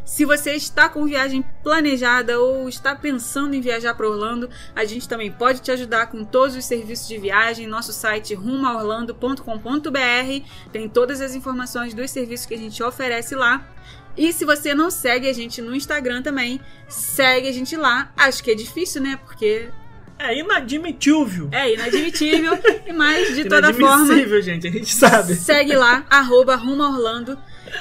[0.07, 5.07] Se você está com viagem planejada ou está pensando em viajar para Orlando, a gente
[5.07, 7.67] também pode te ajudar com todos os serviços de viagem.
[7.67, 13.67] Nosso site rumoaorlando.com.br tem todas as informações dos serviços que a gente oferece lá.
[14.15, 18.09] E se você não segue a gente no Instagram também, segue a gente lá.
[18.15, 19.19] Acho que é difícil, né?
[19.25, 19.67] Porque
[20.17, 21.49] É inadmitível.
[21.51, 22.57] é inadmitível,
[22.95, 25.35] mas de toda forma, Inadmissível, gente, a gente sabe.
[25.35, 27.37] segue lá, arroba Rumo a Orlando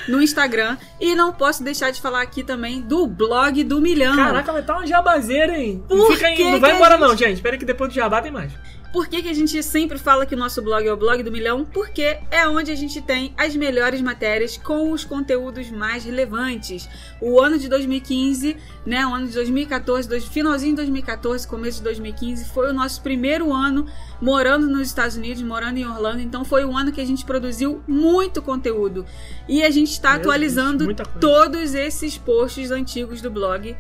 [0.09, 0.77] no Instagram.
[1.01, 4.17] E não posso deixar de falar aqui também do blog do Milhão.
[4.17, 5.83] Caraca, vai estar uma jabazeira, hein?
[5.89, 7.35] Por Não Fica não vai embora gente- não, gente.
[7.35, 8.53] Espera que depois do jabá tem mais.
[8.93, 11.31] Por que, que a gente sempre fala que o nosso blog é o blog do
[11.31, 11.65] milhão?
[11.65, 16.89] Porque é onde a gente tem as melhores matérias com os conteúdos mais relevantes.
[17.21, 18.57] O ano de 2015,
[18.87, 19.07] né?
[19.07, 23.53] O ano de 2014, dois- finalzinho de 2014, começo de 2015, foi o nosso primeiro
[23.53, 23.87] ano
[24.21, 26.21] morando nos Estados Unidos, morando em Orlando.
[26.21, 29.05] Então foi um ano que a gente produziu muito conteúdo.
[29.49, 33.77] E a gente está atualizando Deus, todos esses posts antigos do blog.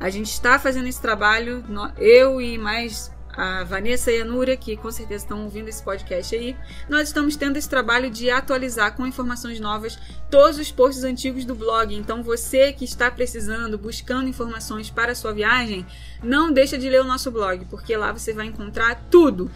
[0.00, 1.64] A gente está fazendo esse trabalho,
[1.96, 6.34] eu e mais a Vanessa e a Núria, que com certeza estão ouvindo esse podcast
[6.34, 6.56] aí.
[6.88, 9.96] Nós estamos tendo esse trabalho de atualizar com informações novas
[10.28, 11.94] todos os posts antigos do blog.
[11.94, 15.86] Então você que está precisando, buscando informações para a sua viagem,
[16.20, 19.48] não deixa de ler o nosso blog, porque lá você vai encontrar tudo.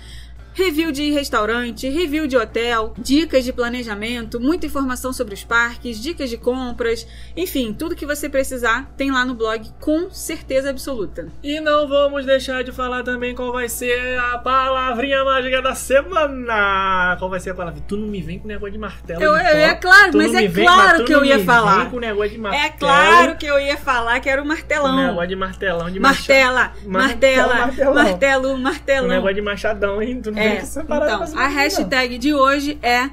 [0.54, 6.28] Review de restaurante, review de hotel, dicas de planejamento, muita informação sobre os parques, dicas
[6.28, 11.28] de compras, enfim, tudo que você precisar tem lá no blog com certeza absoluta.
[11.42, 17.16] E não vamos deixar de falar também qual vai ser a palavrinha mágica da semana.
[17.18, 17.80] Qual vai ser a palavra?
[17.88, 19.22] Tu não me vem com negócio de martelo.
[19.22, 21.80] Eu- de eu- é claro, Tu mas é vem- claro mas que eu ia falar.
[21.82, 22.64] Vem com negócio de martelo.
[22.64, 24.96] É claro que eu ia falar que era o martelão.
[24.96, 29.08] negócio de martelão, de Martela, macha- martela, martelo, Com martelão.
[29.08, 30.20] negócio de machadão, hein?
[30.22, 31.54] Tu não É, então, a não.
[31.54, 33.10] hashtag de hoje é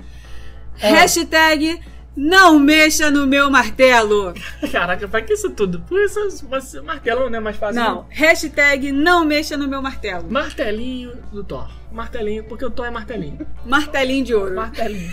[0.76, 1.80] hashtag
[2.16, 4.34] não mexa no meu martelo.
[4.72, 5.80] Caraca, pra que isso tudo?
[5.82, 6.20] Por isso,
[6.50, 7.82] mas martelão não é mais fácil.
[7.82, 10.30] Não, hashtag não mexa no meu martelo.
[10.30, 11.70] Martelinho do Thor.
[11.92, 13.46] Martelinho, porque o Thor é martelinho.
[13.66, 14.56] Martelinho de ouro.
[14.56, 15.12] Martelinho.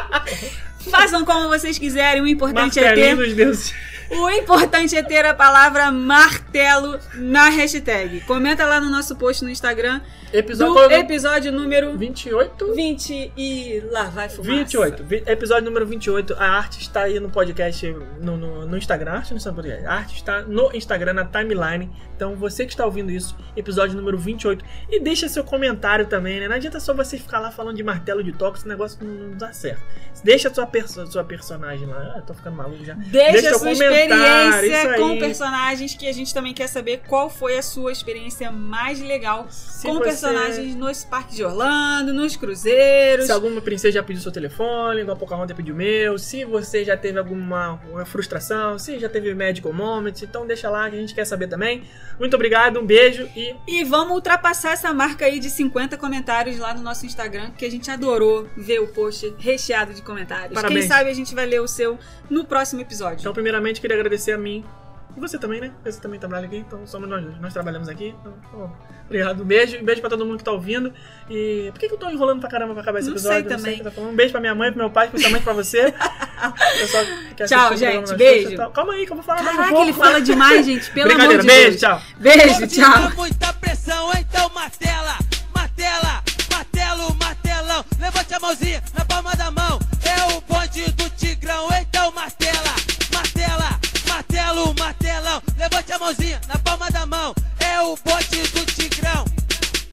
[0.90, 3.74] Façam como vocês quiserem, o importante é Martelinho ter dos deuses.
[4.10, 8.20] O importante é ter a palavra martelo na hashtag.
[8.22, 10.00] Comenta lá no nosso post no Instagram
[10.32, 12.72] Episódio, do é episódio número 28?
[12.74, 14.50] 20 e lá vai fumaça.
[14.52, 15.02] 28.
[15.04, 16.34] Vi- Episódio número 28.
[16.34, 17.84] A arte está aí no podcast,
[18.20, 19.12] no, no, no Instagram.
[19.12, 19.86] A arte no podcast.
[19.86, 21.90] A arte está no Instagram, na timeline.
[22.14, 24.64] Então, você que está ouvindo isso, episódio número 28.
[24.88, 26.46] E deixa seu comentário também, né?
[26.46, 29.36] Não adianta só você ficar lá falando de martelo de toque, esse negócio não, não
[29.36, 29.82] dá certo.
[30.22, 32.14] Deixa a sua, perso sua personagem lá.
[32.16, 32.94] Ah, tô ficando maluco já.
[32.94, 37.28] Deixa seu a sua comentário, experiência com personagens que a gente também quer saber qual
[37.30, 42.36] foi a sua experiência mais legal Se com você- personagens nos parques de Orlando, nos
[42.36, 43.26] cruzeiros.
[43.26, 46.84] Se alguma princesa já pediu seu telefone, igual a Pocahontas pediu o meu, se você
[46.84, 51.00] já teve alguma uma frustração, se já teve medical moment, então deixa lá que a
[51.00, 51.82] gente quer saber também.
[52.18, 56.74] Muito obrigado, um beijo e E vamos ultrapassar essa marca aí de 50 comentários lá
[56.74, 60.54] no nosso Instagram, que a gente adorou ver o post recheado de comentários.
[60.54, 60.80] Parabéns.
[60.80, 61.98] Quem sabe a gente vai ler o seu
[62.28, 63.20] no próximo episódio.
[63.20, 64.64] então primeiramente queria queria agradecer a mim.
[65.16, 65.72] E você também, né?
[65.84, 67.24] Você também trabalha aqui, então somos nós.
[67.40, 68.14] Nós trabalhamos aqui.
[68.20, 68.70] Então, bom,
[69.06, 69.44] obrigado.
[69.44, 69.82] Beijo.
[69.82, 70.92] Beijo pra todo mundo que tá ouvindo.
[71.28, 73.48] E por que, que eu tô enrolando pra caramba pra acabar esse episódio?
[73.48, 73.82] Sei também.
[73.82, 75.92] Sei tá um beijo pra minha mãe, pro meu pai, especialmente pra você.
[77.48, 78.14] tchau, gente.
[78.14, 78.56] Beijo.
[78.56, 79.88] Coisas, Calma aí, que eu vou falar Caraca, mais um pouco.
[79.88, 80.90] ele fala demais, gente.
[80.92, 81.46] Pelo amor de Deus.
[81.46, 82.02] Beijo, tchau.
[82.18, 83.10] Beijo, tchau.
[83.16, 85.18] Muita pressão, então martela,
[85.52, 86.22] martela,
[86.52, 87.84] martelo, martelão.
[87.98, 89.80] Levante a mãozinha na palma da mão.
[90.04, 92.89] É o bonde do tigrão, então martela
[94.80, 95.42] martelão.
[95.56, 97.34] Levante a mãozinha na palma da mão.
[97.60, 99.24] É o bote do Tigrão.